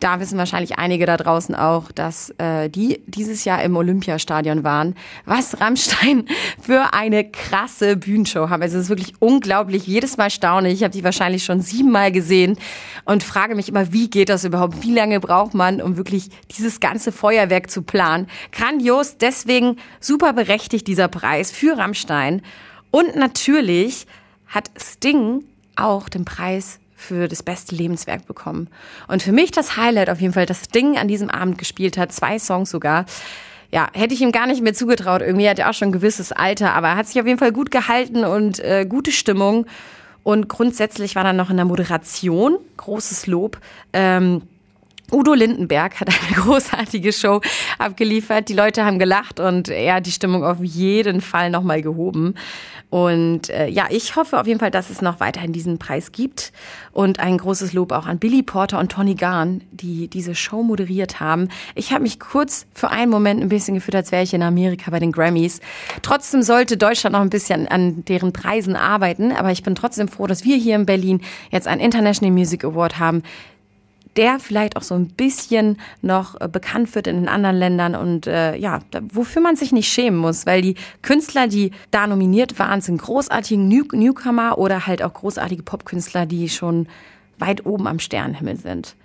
Da 0.00 0.18
wissen 0.18 0.36
wahrscheinlich 0.36 0.80
einige 0.80 1.06
da 1.06 1.16
draußen 1.16 1.54
auch, 1.54 1.92
dass 1.92 2.30
äh, 2.38 2.68
die 2.68 3.00
dieses 3.06 3.44
Jahr 3.44 3.62
im 3.62 3.76
Olympiastadion 3.76 4.64
waren. 4.64 4.96
Was 5.26 5.60
Rammstein 5.60 6.24
für 6.60 6.92
eine 6.92 7.22
krasse 7.22 7.96
Bühnenshow 7.96 8.48
haben. 8.48 8.62
Also 8.62 8.78
es 8.78 8.84
ist 8.84 8.88
wirklich 8.88 9.14
unglaublich. 9.20 9.86
Jedes 9.86 10.16
Mal 10.16 10.30
staune. 10.30 10.72
Ich 10.72 10.82
habe 10.82 10.90
die 10.90 11.04
wahrscheinlich 11.04 11.44
schon 11.44 11.60
siebenmal 11.60 12.10
gesehen 12.10 12.58
und 13.04 13.22
frage 13.22 13.54
mich 13.54 13.68
immer, 13.68 13.92
wie 13.92 14.10
geht 14.10 14.28
das 14.28 14.44
überhaupt? 14.44 14.82
Wie 14.82 14.92
lange 14.92 15.20
braucht 15.20 15.54
man, 15.54 15.80
um 15.80 15.96
wirklich 15.96 16.30
dieses 16.58 16.80
ganze 16.80 17.12
Feuerwerk 17.12 17.70
zu 17.70 17.82
planen? 17.82 18.26
Grandios. 18.50 19.18
Deswegen 19.18 19.76
super 20.00 20.32
berechtigt 20.32 20.88
dieser 20.88 21.06
Preis 21.06 21.52
für 21.52 21.78
Rammstein. 21.78 22.42
Und 22.90 23.14
natürlich 23.14 24.08
hat 24.48 24.68
Sting 24.76 25.44
auch 25.80 26.08
den 26.08 26.24
Preis 26.24 26.78
für 26.94 27.28
das 27.28 27.42
beste 27.42 27.74
Lebenswerk 27.74 28.26
bekommen. 28.26 28.68
Und 29.08 29.22
für 29.22 29.32
mich 29.32 29.50
das 29.50 29.76
Highlight 29.76 30.10
auf 30.10 30.20
jeden 30.20 30.34
Fall, 30.34 30.46
das 30.46 30.68
Ding 30.68 30.98
an 30.98 31.08
diesem 31.08 31.30
Abend 31.30 31.58
gespielt 31.58 31.96
hat, 31.96 32.12
zwei 32.12 32.38
Songs 32.38 32.70
sogar. 32.70 33.06
Ja, 33.72 33.88
hätte 33.94 34.14
ich 34.14 34.20
ihm 34.20 34.32
gar 34.32 34.46
nicht 34.46 34.62
mehr 34.62 34.74
zugetraut. 34.74 35.22
Irgendwie 35.22 35.48
hat 35.48 35.58
er 35.58 35.70
auch 35.70 35.74
schon 35.74 35.88
ein 35.88 35.92
gewisses 35.92 36.32
Alter, 36.32 36.74
aber 36.74 36.88
er 36.88 36.96
hat 36.96 37.06
sich 37.06 37.20
auf 37.20 37.26
jeden 37.26 37.38
Fall 37.38 37.52
gut 37.52 37.70
gehalten 37.70 38.24
und 38.24 38.60
äh, 38.60 38.84
gute 38.86 39.12
Stimmung. 39.12 39.66
Und 40.22 40.48
grundsätzlich 40.48 41.16
war 41.16 41.24
dann 41.24 41.36
noch 41.36 41.50
in 41.50 41.56
der 41.56 41.64
Moderation 41.64 42.58
großes 42.76 43.26
Lob. 43.26 43.58
Ähm, 43.92 44.42
Udo 45.12 45.34
Lindenberg 45.34 46.00
hat 46.00 46.08
eine 46.08 46.36
großartige 46.42 47.12
Show 47.12 47.40
abgeliefert. 47.78 48.48
Die 48.48 48.54
Leute 48.54 48.84
haben 48.84 48.98
gelacht 48.98 49.40
und 49.40 49.68
er 49.68 49.94
hat 49.96 50.06
die 50.06 50.12
Stimmung 50.12 50.44
auf 50.44 50.58
jeden 50.62 51.20
Fall 51.20 51.50
nochmal 51.50 51.82
gehoben. 51.82 52.34
Und 52.90 53.50
äh, 53.50 53.68
ja, 53.68 53.86
ich 53.88 54.16
hoffe 54.16 54.38
auf 54.40 54.48
jeden 54.48 54.58
Fall, 54.58 54.72
dass 54.72 54.90
es 54.90 55.00
noch 55.00 55.20
weiterhin 55.20 55.52
diesen 55.52 55.78
Preis 55.78 56.10
gibt. 56.10 56.52
Und 56.90 57.20
ein 57.20 57.38
großes 57.38 57.72
Lob 57.72 57.92
auch 57.92 58.06
an 58.06 58.18
Billy 58.18 58.42
Porter 58.42 58.80
und 58.80 58.90
Tony 58.90 59.14
Garn, 59.14 59.62
die 59.70 60.08
diese 60.08 60.34
Show 60.34 60.62
moderiert 60.64 61.20
haben. 61.20 61.48
Ich 61.76 61.92
habe 61.92 62.02
mich 62.02 62.18
kurz 62.18 62.66
für 62.74 62.90
einen 62.90 63.10
Moment 63.10 63.40
ein 63.40 63.48
bisschen 63.48 63.76
gefühlt, 63.76 63.94
als 63.94 64.10
wäre 64.10 64.24
ich 64.24 64.34
in 64.34 64.42
Amerika 64.42 64.90
bei 64.90 64.98
den 64.98 65.12
Grammys. 65.12 65.60
Trotzdem 66.02 66.42
sollte 66.42 66.76
Deutschland 66.76 67.14
noch 67.14 67.22
ein 67.22 67.30
bisschen 67.30 67.68
an 67.68 68.04
deren 68.06 68.32
Preisen 68.32 68.74
arbeiten. 68.74 69.30
Aber 69.32 69.52
ich 69.52 69.62
bin 69.62 69.76
trotzdem 69.76 70.08
froh, 70.08 70.26
dass 70.26 70.44
wir 70.44 70.56
hier 70.56 70.74
in 70.74 70.86
Berlin 70.86 71.20
jetzt 71.50 71.68
einen 71.68 71.80
International 71.80 72.34
Music 72.34 72.64
Award 72.64 72.98
haben, 72.98 73.22
der 74.16 74.38
vielleicht 74.40 74.76
auch 74.76 74.82
so 74.82 74.94
ein 74.94 75.08
bisschen 75.08 75.78
noch 76.02 76.40
äh, 76.40 76.48
bekannt 76.48 76.94
wird 76.94 77.06
in 77.06 77.16
den 77.16 77.28
anderen 77.28 77.56
Ländern 77.56 77.94
und 77.94 78.26
äh, 78.26 78.56
ja, 78.56 78.80
wofür 79.12 79.42
man 79.42 79.56
sich 79.56 79.72
nicht 79.72 79.88
schämen 79.92 80.18
muss, 80.18 80.46
weil 80.46 80.62
die 80.62 80.74
Künstler, 81.02 81.46
die 81.46 81.72
da 81.90 82.06
nominiert 82.06 82.58
waren, 82.58 82.80
sind 82.80 83.00
großartige 83.00 83.60
New 83.60 83.84
Newcomer 83.92 84.58
oder 84.58 84.86
halt 84.86 85.02
auch 85.02 85.12
großartige 85.12 85.62
Popkünstler, 85.62 86.26
die 86.26 86.48
schon 86.48 86.86
weit 87.38 87.64
oben 87.66 87.86
am 87.86 87.98
Sternenhimmel 87.98 88.56
sind. 88.56 88.96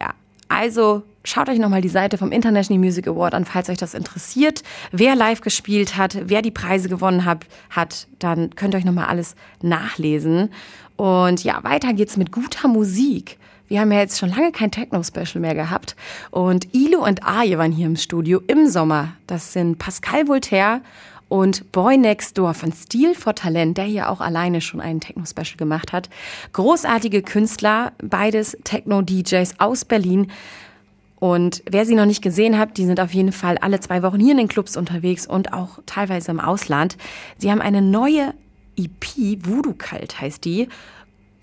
Ja, 0.00 0.14
also 0.48 1.02
schaut 1.24 1.48
euch 1.48 1.58
nochmal 1.58 1.80
die 1.80 1.88
Seite 1.88 2.18
vom 2.18 2.32
International 2.32 2.82
Music 2.82 3.08
Award 3.08 3.34
an, 3.34 3.44
falls 3.44 3.68
euch 3.68 3.78
das 3.78 3.94
interessiert. 3.94 4.62
Wer 4.92 5.16
live 5.16 5.40
gespielt 5.40 5.96
hat, 5.96 6.16
wer 6.28 6.42
die 6.42 6.50
Preise 6.50 6.88
gewonnen 6.88 7.24
hat, 7.24 7.44
hat 7.70 8.06
dann 8.18 8.54
könnt 8.54 8.74
ihr 8.74 8.78
euch 8.78 8.84
nochmal 8.84 9.06
alles 9.06 9.34
nachlesen. 9.62 10.50
Und 10.96 11.42
ja, 11.42 11.62
weiter 11.64 11.92
geht's 11.92 12.16
mit 12.16 12.30
guter 12.30 12.68
Musik. 12.68 13.38
Wir 13.68 13.80
haben 13.80 13.90
ja 13.92 14.00
jetzt 14.00 14.18
schon 14.18 14.28
lange 14.28 14.52
kein 14.52 14.70
Techno-Special 14.70 15.40
mehr 15.40 15.54
gehabt. 15.54 15.96
Und 16.30 16.74
Ilo 16.74 17.02
und 17.04 17.24
Aje 17.26 17.56
waren 17.56 17.72
hier 17.72 17.86
im 17.86 17.96
Studio 17.96 18.42
im 18.46 18.66
Sommer. 18.66 19.14
Das 19.26 19.52
sind 19.54 19.78
Pascal 19.78 20.28
Voltaire 20.28 20.82
und 21.28 21.72
Boy 21.72 21.96
Next 21.96 22.36
Door 22.36 22.54
von 22.54 22.72
Stil 22.72 23.14
for 23.14 23.34
Talent, 23.34 23.78
der 23.78 23.86
hier 23.86 24.10
auch 24.10 24.20
alleine 24.20 24.60
schon 24.60 24.82
einen 24.82 25.00
Techno-Special 25.00 25.56
gemacht 25.56 25.92
hat. 25.92 26.10
Großartige 26.52 27.22
Künstler, 27.22 27.92
beides 28.02 28.56
Techno-DJs 28.64 29.54
aus 29.58 29.86
Berlin. 29.86 30.30
Und 31.18 31.62
wer 31.68 31.86
sie 31.86 31.94
noch 31.94 32.04
nicht 32.04 32.22
gesehen 32.22 32.58
hat, 32.58 32.76
die 32.76 32.84
sind 32.84 33.00
auf 33.00 33.14
jeden 33.14 33.32
Fall 33.32 33.56
alle 33.58 33.80
zwei 33.80 34.02
Wochen 34.02 34.20
hier 34.20 34.32
in 34.32 34.36
den 34.36 34.48
Clubs 34.48 34.76
unterwegs 34.76 35.26
und 35.26 35.54
auch 35.54 35.78
teilweise 35.86 36.30
im 36.30 36.40
Ausland. 36.40 36.98
Sie 37.38 37.50
haben 37.50 37.62
eine 37.62 37.80
neue 37.80 38.34
EP, 38.76 39.38
Voodoo 39.46 39.72
Kalt 39.72 40.20
heißt 40.20 40.44
die 40.44 40.68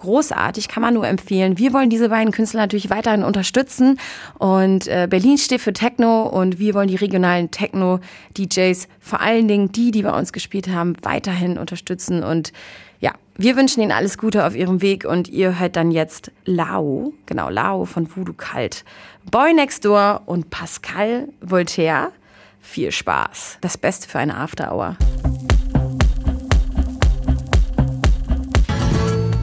großartig, 0.02 0.68
kann 0.68 0.82
man 0.82 0.94
nur 0.94 1.08
empfehlen. 1.08 1.58
Wir 1.58 1.74
wollen 1.74 1.90
diese 1.90 2.10
beiden 2.10 2.32
Künstler 2.32 2.62
natürlich 2.62 2.90
weiterhin 2.90 3.24
unterstützen 3.24 4.00
und 4.38 4.88
äh, 4.88 5.08
Berlin 5.10 5.38
steht 5.38 5.62
für 5.62 5.74
Techno 5.74 6.24
und 6.24 6.60
wir 6.60 6.74
wollen 6.74 6.88
die 6.88 6.96
regionalen 6.96 7.52
Techno-DJs, 7.52 8.88
vor 9.00 9.22
allen 9.22 9.48
Dingen 9.48 9.72
die, 9.72 9.92
die 9.92 10.04
bei 10.04 10.18
uns 10.18 10.34
gespielt 10.34 10.68
haben, 10.68 10.96
weiterhin 11.04 11.58
unterstützen 11.58 12.24
und 12.24 12.52
ja, 13.00 13.14
wir 13.36 13.56
wünschen 13.56 13.82
Ihnen 13.82 13.92
alles 13.92 14.18
Gute 14.18 14.46
auf 14.46 14.56
Ihrem 14.56 14.82
Weg 14.82 15.06
und 15.06 15.28
ihr 15.28 15.60
hört 15.60 15.76
dann 15.76 15.92
jetzt 15.92 16.32
Lao, 16.46 17.14
genau, 17.26 17.50
Lao 17.50 17.86
von 17.86 18.16
Voodoo 18.16 18.34
Kalt, 18.34 18.86
Boy 19.30 19.54
Next 19.54 19.86
Door 19.86 20.22
und 20.26 20.50
Pascal 20.50 21.28
Voltaire. 21.42 22.12
Viel 22.60 22.92
Spaß. 22.92 23.58
Das 23.62 23.78
Beste 23.78 24.08
für 24.08 24.20
eine 24.20 24.38
After 24.38 24.72
Hour. 24.72 24.98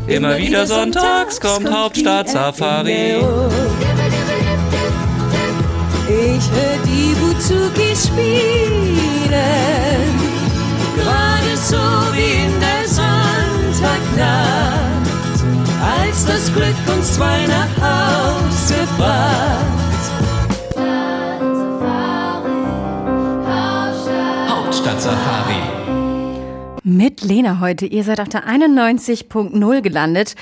Immer 0.09 0.39
wieder 0.39 0.67
sonntags 0.67 1.39
kommt 1.39 1.71
Hauptstadt 1.71 2.31
Safari. 2.31 3.17
Ich 6.09 6.51
hör 6.51 6.79
die 6.87 7.15
Buzuki 7.21 7.95
spielen, 7.95 9.31
gerade 10.97 11.57
so 11.57 11.77
wie 12.15 12.47
in 12.47 12.55
der 12.59 12.89
Sonntagnacht, 12.89 14.25
als 16.01 16.25
das 16.25 16.51
Glück 16.55 16.97
uns 16.97 17.15
zwei 17.15 17.47
nach 17.47 17.77
Hause 17.77 18.89
bracht. 18.97 19.98
Mit 26.89 27.21
Lena 27.21 27.61
heute. 27.61 27.85
Ihr 27.85 28.03
seid 28.03 28.19
auf 28.19 28.31
der 28.31 28.49
91.0 28.49 29.83
gelandet. 29.83 30.37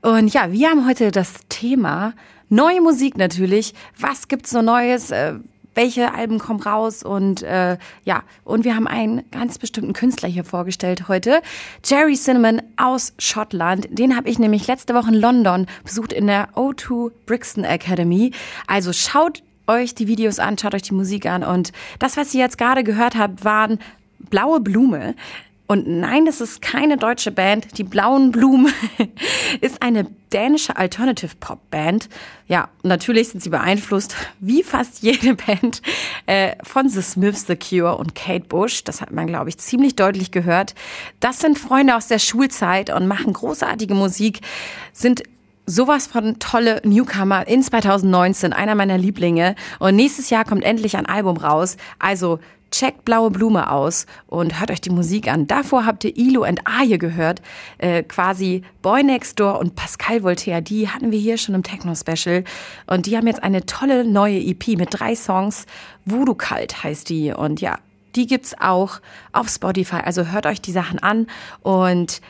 Und 0.00 0.32
ja, 0.32 0.50
wir 0.50 0.70
haben 0.70 0.88
heute 0.88 1.10
das 1.10 1.34
Thema 1.50 2.14
neue 2.48 2.80
Musik 2.80 3.18
natürlich. 3.18 3.74
Was 3.98 4.26
gibt's 4.26 4.48
so 4.48 4.62
Neues? 4.62 5.10
Äh, 5.10 5.34
welche 5.74 6.14
Alben 6.14 6.38
kommen 6.38 6.62
raus? 6.62 7.02
Und 7.02 7.42
äh, 7.42 7.76
ja, 8.04 8.22
und 8.44 8.64
wir 8.64 8.76
haben 8.76 8.86
einen 8.86 9.30
ganz 9.30 9.58
bestimmten 9.58 9.92
Künstler 9.92 10.30
hier 10.30 10.44
vorgestellt 10.44 11.06
heute. 11.08 11.42
Jerry 11.84 12.14
Cinnamon 12.14 12.62
aus 12.78 13.12
Schottland. 13.18 13.86
Den 13.90 14.16
habe 14.16 14.30
ich 14.30 14.38
nämlich 14.38 14.66
letzte 14.68 14.94
Woche 14.94 15.08
in 15.08 15.20
London 15.20 15.66
besucht 15.84 16.14
in 16.14 16.28
der 16.28 16.48
O2 16.54 17.12
Brixton 17.26 17.64
Academy. 17.64 18.32
Also 18.66 18.94
schaut 18.94 19.42
euch 19.66 19.94
die 19.94 20.06
Videos 20.06 20.38
an, 20.38 20.56
schaut 20.56 20.74
euch 20.74 20.80
die 20.80 20.94
Musik 20.94 21.26
an. 21.26 21.44
Und 21.44 21.72
das, 21.98 22.16
was 22.16 22.32
ihr 22.32 22.40
jetzt 22.40 22.56
gerade 22.56 22.84
gehört 22.84 23.16
habt, 23.16 23.44
waren 23.44 23.78
Blaue 24.30 24.60
Blume. 24.60 25.14
Und 25.70 25.86
nein, 25.86 26.24
das 26.24 26.40
ist 26.40 26.60
keine 26.60 26.96
deutsche 26.96 27.30
Band. 27.30 27.78
Die 27.78 27.84
Blauen 27.84 28.32
Blumen 28.32 28.74
ist 29.60 29.80
eine 29.82 30.04
dänische 30.32 30.76
Alternative 30.76 31.36
Pop 31.38 31.60
Band. 31.70 32.08
Ja, 32.48 32.70
natürlich 32.82 33.28
sind 33.28 33.40
sie 33.40 33.50
beeinflusst, 33.50 34.16
wie 34.40 34.64
fast 34.64 35.00
jede 35.04 35.36
Band, 35.36 35.80
äh, 36.26 36.56
von 36.64 36.88
The 36.88 37.00
Smiths, 37.02 37.46
The 37.46 37.54
Cure 37.54 37.98
und 37.98 38.16
Kate 38.16 38.46
Bush. 38.48 38.82
Das 38.82 39.00
hat 39.00 39.12
man, 39.12 39.28
glaube 39.28 39.48
ich, 39.48 39.58
ziemlich 39.58 39.94
deutlich 39.94 40.32
gehört. 40.32 40.74
Das 41.20 41.38
sind 41.38 41.56
Freunde 41.56 41.94
aus 41.94 42.08
der 42.08 42.18
Schulzeit 42.18 42.90
und 42.90 43.06
machen 43.06 43.32
großartige 43.32 43.94
Musik, 43.94 44.40
sind 44.92 45.22
sowas 45.66 46.08
von 46.08 46.40
tolle 46.40 46.82
Newcomer 46.84 47.46
in 47.46 47.62
2019, 47.62 48.52
einer 48.52 48.74
meiner 48.74 48.98
Lieblinge. 48.98 49.54
Und 49.78 49.94
nächstes 49.94 50.30
Jahr 50.30 50.44
kommt 50.44 50.64
endlich 50.64 50.96
ein 50.96 51.06
Album 51.06 51.36
raus. 51.36 51.76
Also 52.00 52.40
checkt 52.70 53.04
Blaue 53.04 53.30
Blume 53.30 53.70
aus 53.70 54.06
und 54.26 54.60
hört 54.60 54.70
euch 54.70 54.80
die 54.80 54.90
Musik 54.90 55.28
an. 55.28 55.46
Davor 55.46 55.86
habt 55.86 56.04
ihr 56.04 56.16
Ilo 56.16 56.42
and 56.42 56.60
Aye 56.64 56.98
gehört, 56.98 57.42
äh, 57.78 58.02
quasi 58.02 58.62
Boy 58.82 59.02
Next 59.02 59.38
Door 59.38 59.58
und 59.58 59.76
Pascal 59.76 60.22
Voltaire. 60.22 60.62
Die 60.62 60.88
hatten 60.88 61.10
wir 61.10 61.18
hier 61.18 61.38
schon 61.38 61.54
im 61.54 61.62
Techno-Special. 61.62 62.44
Und 62.86 63.06
die 63.06 63.16
haben 63.16 63.26
jetzt 63.26 63.42
eine 63.42 63.66
tolle 63.66 64.04
neue 64.04 64.38
EP 64.38 64.76
mit 64.76 64.88
drei 64.90 65.14
Songs. 65.14 65.66
Voodoo 66.04 66.34
Kalt 66.34 66.82
heißt 66.82 67.08
die. 67.08 67.32
Und 67.32 67.60
ja, 67.60 67.78
die 68.16 68.26
gibt's 68.26 68.54
auch 68.58 69.00
auf 69.32 69.48
Spotify. 69.48 70.00
Also 70.04 70.26
hört 70.26 70.46
euch 70.46 70.60
die 70.60 70.72
Sachen 70.72 70.98
an 70.98 71.26
und 71.62 72.20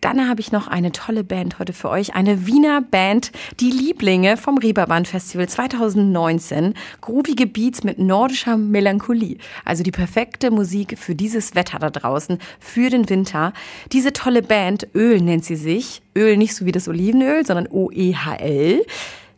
dann 0.00 0.28
habe 0.28 0.40
ich 0.40 0.52
noch 0.52 0.68
eine 0.68 0.92
tolle 0.92 1.24
Band 1.24 1.58
heute 1.58 1.72
für 1.72 1.90
euch. 1.90 2.14
Eine 2.14 2.46
Wiener 2.46 2.80
Band, 2.80 3.32
die 3.60 3.70
Lieblinge 3.70 4.36
vom 4.36 4.58
Reeperbahn 4.58 5.04
Festival 5.04 5.48
2019. 5.48 6.74
Groovige 7.00 7.46
Beats 7.46 7.84
mit 7.84 7.98
nordischer 7.98 8.56
Melancholie. 8.56 9.38
Also 9.64 9.82
die 9.82 9.90
perfekte 9.90 10.50
Musik 10.50 10.98
für 10.98 11.14
dieses 11.14 11.54
Wetter 11.54 11.78
da 11.78 11.90
draußen, 11.90 12.38
für 12.58 12.90
den 12.90 13.08
Winter. 13.08 13.52
Diese 13.92 14.12
tolle 14.12 14.42
Band, 14.42 14.88
Öl 14.94 15.20
nennt 15.20 15.44
sie 15.44 15.56
sich. 15.56 16.02
Öl 16.16 16.36
nicht 16.36 16.54
so 16.54 16.64
wie 16.64 16.72
das 16.72 16.88
Olivenöl, 16.88 17.46
sondern 17.46 17.68
O-E-H-L 17.68 18.84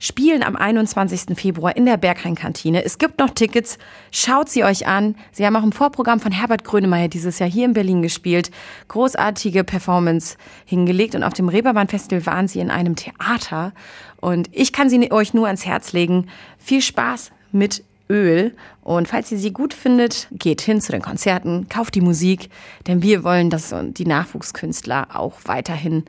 spielen 0.02 0.42
am 0.42 0.56
21. 0.56 1.38
Februar 1.38 1.76
in 1.76 1.86
der 1.86 1.96
Berghain-Kantine. 1.96 2.84
Es 2.84 2.98
gibt 2.98 3.20
noch 3.20 3.30
Tickets. 3.30 3.78
Schaut 4.10 4.48
sie 4.48 4.64
euch 4.64 4.88
an. 4.88 5.14
Sie 5.30 5.46
haben 5.46 5.54
auch 5.54 5.62
im 5.62 5.70
Vorprogramm 5.70 6.18
von 6.18 6.32
Herbert 6.32 6.64
Grönemeyer 6.64 7.06
dieses 7.06 7.38
Jahr 7.38 7.48
hier 7.48 7.66
in 7.66 7.72
Berlin 7.72 8.02
gespielt. 8.02 8.50
Großartige 8.88 9.62
Performance 9.62 10.36
hingelegt. 10.64 11.14
Und 11.14 11.22
auf 11.22 11.34
dem 11.34 11.48
Reeperbahn-Festival 11.48 12.26
waren 12.26 12.48
sie 12.48 12.58
in 12.58 12.72
einem 12.72 12.96
Theater. 12.96 13.72
Und 14.20 14.50
ich 14.50 14.72
kann 14.72 14.90
sie 14.90 15.12
euch 15.12 15.34
nur 15.34 15.46
ans 15.46 15.64
Herz 15.66 15.92
legen. 15.92 16.26
Viel 16.58 16.82
Spaß 16.82 17.30
mit 17.52 17.84
Öl. 18.10 18.56
Und 18.82 19.06
falls 19.06 19.30
ihr 19.30 19.38
sie 19.38 19.52
gut 19.52 19.72
findet, 19.72 20.26
geht 20.32 20.62
hin 20.62 20.80
zu 20.80 20.90
den 20.90 21.02
Konzerten, 21.02 21.68
kauft 21.68 21.94
die 21.94 22.00
Musik, 22.00 22.50
denn 22.88 23.02
wir 23.02 23.22
wollen, 23.22 23.50
dass 23.50 23.72
die 23.72 24.06
Nachwuchskünstler 24.06 25.14
auch 25.14 25.34
weiterhin 25.44 26.04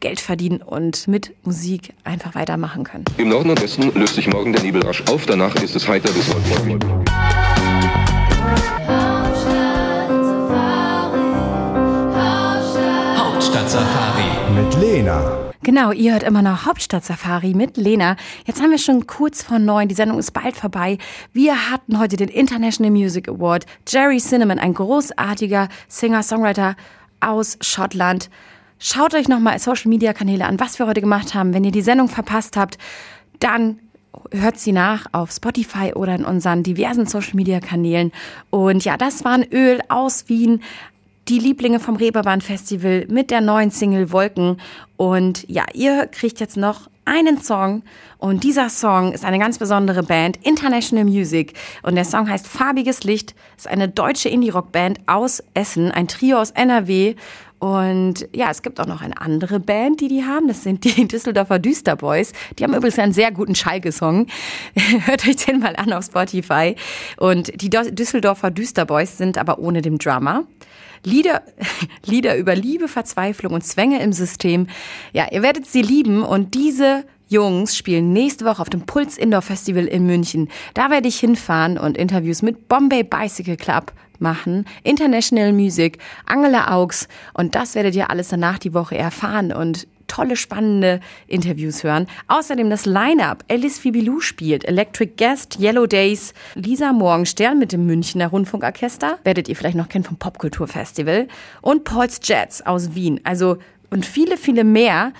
Geld 0.00 0.20
verdienen 0.20 0.62
und 0.62 1.08
mit 1.08 1.34
Musik 1.44 1.94
einfach 2.04 2.34
weitermachen 2.34 2.84
können. 2.84 3.04
Im 3.16 3.28
Norden 3.28 3.50
und 3.50 3.62
Westen 3.62 3.92
löst 3.94 4.14
sich 4.14 4.28
morgen 4.28 4.52
der 4.52 4.62
Nebel 4.62 4.82
rasch 4.84 5.02
auf, 5.08 5.26
danach 5.26 5.54
ist 5.56 5.76
es 5.76 5.86
heiter 5.88 6.12
bis 6.12 6.28
wolkenlos. 6.28 6.80
Hauptstadt 13.16 13.70
Safari. 13.70 14.24
Mit 14.54 14.74
Lena. 14.80 15.46
Genau, 15.66 15.90
ihr 15.90 16.12
hört 16.12 16.22
immer 16.22 16.42
noch 16.42 16.64
Hauptstadt-Safari 16.64 17.52
mit 17.52 17.76
Lena. 17.76 18.14
Jetzt 18.44 18.62
haben 18.62 18.70
wir 18.70 18.78
schon 18.78 19.08
kurz 19.08 19.42
vor 19.42 19.58
neun, 19.58 19.88
die 19.88 19.96
Sendung 19.96 20.16
ist 20.16 20.30
bald 20.30 20.56
vorbei. 20.56 20.96
Wir 21.32 21.72
hatten 21.72 21.98
heute 21.98 22.16
den 22.16 22.28
International 22.28 22.92
Music 22.92 23.28
Award. 23.28 23.66
Jerry 23.88 24.18
Cinnamon, 24.18 24.60
ein 24.60 24.74
großartiger 24.74 25.68
Singer-Songwriter 25.88 26.76
aus 27.18 27.58
Schottland. 27.62 28.30
Schaut 28.78 29.14
euch 29.14 29.28
nochmal 29.28 29.58
Social 29.58 29.88
Media 29.88 30.12
Kanäle 30.12 30.44
an, 30.44 30.60
was 30.60 30.78
wir 30.78 30.86
heute 30.86 31.00
gemacht 31.00 31.34
haben. 31.34 31.54
Wenn 31.54 31.64
ihr 31.64 31.72
die 31.72 31.82
Sendung 31.82 32.08
verpasst 32.08 32.56
habt, 32.56 32.76
dann 33.40 33.78
hört 34.32 34.58
sie 34.58 34.72
nach 34.72 35.06
auf 35.12 35.30
Spotify 35.30 35.92
oder 35.94 36.14
in 36.14 36.24
unseren 36.24 36.62
diversen 36.62 37.06
Social 37.06 37.34
Media 37.34 37.60
Kanälen. 37.60 38.12
Und 38.50 38.84
ja, 38.84 38.96
das 38.96 39.24
war 39.24 39.32
ein 39.32 39.50
Öl 39.50 39.80
aus 39.88 40.28
Wien. 40.28 40.62
Die 41.28 41.38
Lieblinge 41.38 41.80
vom 41.80 41.96
Reeperbahn 41.96 42.40
Festival 42.40 43.06
mit 43.10 43.30
der 43.30 43.40
neuen 43.40 43.70
Single 43.70 44.12
Wolken. 44.12 44.60
Und 44.96 45.48
ja, 45.48 45.64
ihr 45.72 46.06
kriegt 46.06 46.38
jetzt 46.38 46.56
noch 46.56 46.88
einen 47.06 47.40
Song 47.40 47.82
und 48.18 48.44
dieser 48.44 48.68
Song 48.68 49.12
ist 49.12 49.24
eine 49.24 49.38
ganz 49.38 49.58
besondere 49.58 50.02
Band, 50.02 50.38
International 50.44 51.04
Music 51.04 51.54
und 51.82 51.94
der 51.94 52.04
Song 52.04 52.28
heißt 52.28 52.46
Farbiges 52.46 53.04
Licht, 53.04 53.34
ist 53.56 53.68
eine 53.68 53.88
deutsche 53.88 54.28
Indie-Rock-Band 54.28 55.00
aus 55.06 55.42
Essen, 55.54 55.92
ein 55.92 56.08
Trio 56.08 56.38
aus 56.38 56.50
NRW 56.50 57.14
und 57.58 58.28
ja, 58.34 58.50
es 58.50 58.62
gibt 58.62 58.78
auch 58.80 58.86
noch 58.86 59.00
eine 59.00 59.18
andere 59.20 59.60
Band, 59.60 60.00
die 60.00 60.08
die 60.08 60.24
haben. 60.24 60.48
Das 60.48 60.62
sind 60.62 60.84
die 60.84 61.08
Düsseldorfer 61.08 61.58
Düsterboys. 61.58 62.32
Die 62.58 62.64
haben 62.64 62.74
übrigens 62.74 62.98
einen 62.98 63.12
sehr 63.12 63.32
guten 63.32 63.54
Schalke-Song. 63.54 64.26
Hört 65.06 65.26
euch 65.26 65.36
den 65.36 65.60
mal 65.60 65.74
an 65.76 65.92
auf 65.92 66.04
Spotify. 66.04 66.76
Und 67.16 67.60
die 67.60 67.70
Düsseldorfer 67.70 68.50
Düsterboys 68.50 69.16
sind 69.16 69.38
aber 69.38 69.58
ohne 69.58 69.80
den 69.80 69.98
Drummer. 69.98 70.44
Lieder, 71.02 71.42
Lieder 72.04 72.36
über 72.36 72.54
Liebe, 72.54 72.88
Verzweiflung 72.88 73.54
und 73.54 73.62
Zwänge 73.62 74.02
im 74.02 74.12
System. 74.12 74.66
Ja, 75.12 75.28
ihr 75.30 75.42
werdet 75.42 75.66
sie 75.66 75.82
lieben 75.82 76.22
und 76.22 76.54
diese 76.54 77.04
Jungs 77.28 77.76
spielen 77.76 78.12
nächste 78.12 78.44
Woche 78.44 78.62
auf 78.62 78.70
dem 78.70 78.82
Puls 78.86 79.18
Indoor 79.18 79.42
Festival 79.42 79.86
in 79.86 80.06
München. 80.06 80.48
Da 80.74 80.90
werde 80.90 81.08
ich 81.08 81.18
hinfahren 81.18 81.76
und 81.76 81.98
Interviews 81.98 82.42
mit 82.42 82.68
Bombay 82.68 83.02
Bicycle 83.02 83.56
Club 83.56 83.92
machen, 84.18 84.64
International 84.84 85.52
Music, 85.52 85.98
Angela 86.24 86.72
Augs 86.72 87.08
und 87.34 87.54
das 87.54 87.74
werdet 87.74 87.94
ihr 87.96 88.10
alles 88.10 88.28
danach 88.28 88.58
die 88.58 88.74
Woche 88.74 88.96
erfahren 88.96 89.52
und 89.52 89.86
tolle, 90.06 90.36
spannende 90.36 91.00
Interviews 91.26 91.82
hören. 91.82 92.06
Außerdem 92.28 92.70
das 92.70 92.86
Line-Up. 92.86 93.44
Alice 93.50 93.78
Fibilou 93.78 94.20
spielt, 94.20 94.64
Electric 94.64 95.14
Guest, 95.16 95.58
Yellow 95.58 95.86
Days, 95.86 96.32
Lisa 96.54 96.92
Morgenstern 96.92 97.58
mit 97.58 97.72
dem 97.72 97.86
Münchner 97.86 98.28
Rundfunkorchester, 98.28 99.18
werdet 99.24 99.48
ihr 99.48 99.56
vielleicht 99.56 99.76
noch 99.76 99.88
kennen 99.88 100.04
vom 100.04 100.16
Popkulturfestival 100.16 101.28
und 101.60 101.82
Paul's 101.82 102.20
Jets 102.22 102.64
aus 102.64 102.94
Wien. 102.94 103.20
Also 103.24 103.58
und 103.90 104.06
viele, 104.06 104.36
viele 104.36 104.64
mehr. 104.64 105.12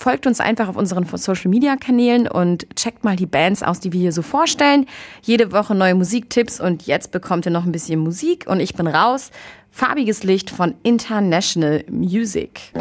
Folgt 0.00 0.26
uns 0.26 0.40
einfach 0.40 0.68
auf 0.68 0.78
unseren 0.78 1.04
Social 1.04 1.50
Media 1.50 1.76
Kanälen 1.76 2.26
und 2.26 2.74
checkt 2.74 3.04
mal 3.04 3.16
die 3.16 3.26
Bands 3.26 3.62
aus, 3.62 3.80
die 3.80 3.92
wir 3.92 4.00
hier 4.00 4.12
so 4.12 4.22
vorstellen. 4.22 4.86
Jede 5.20 5.52
Woche 5.52 5.74
neue 5.74 5.94
Musiktipps 5.94 6.58
und 6.58 6.86
jetzt 6.86 7.12
bekommt 7.12 7.44
ihr 7.44 7.52
noch 7.52 7.66
ein 7.66 7.72
bisschen 7.72 8.00
Musik 8.00 8.46
und 8.48 8.60
ich 8.60 8.74
bin 8.74 8.86
raus. 8.86 9.30
Farbiges 9.70 10.22
Licht 10.22 10.48
von 10.48 10.74
International 10.84 11.84
Music. 11.90 12.72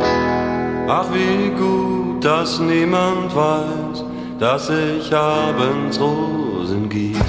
Ach, 0.88 1.08
wie 1.14 1.50
gut, 1.58 2.24
dass 2.24 2.58
niemand 2.62 3.36
weiß, 3.36 4.06
dass 4.40 4.70
ich 4.70 5.14
abends 5.14 6.00
Rosen 6.00 6.88
gieße. 6.88 7.20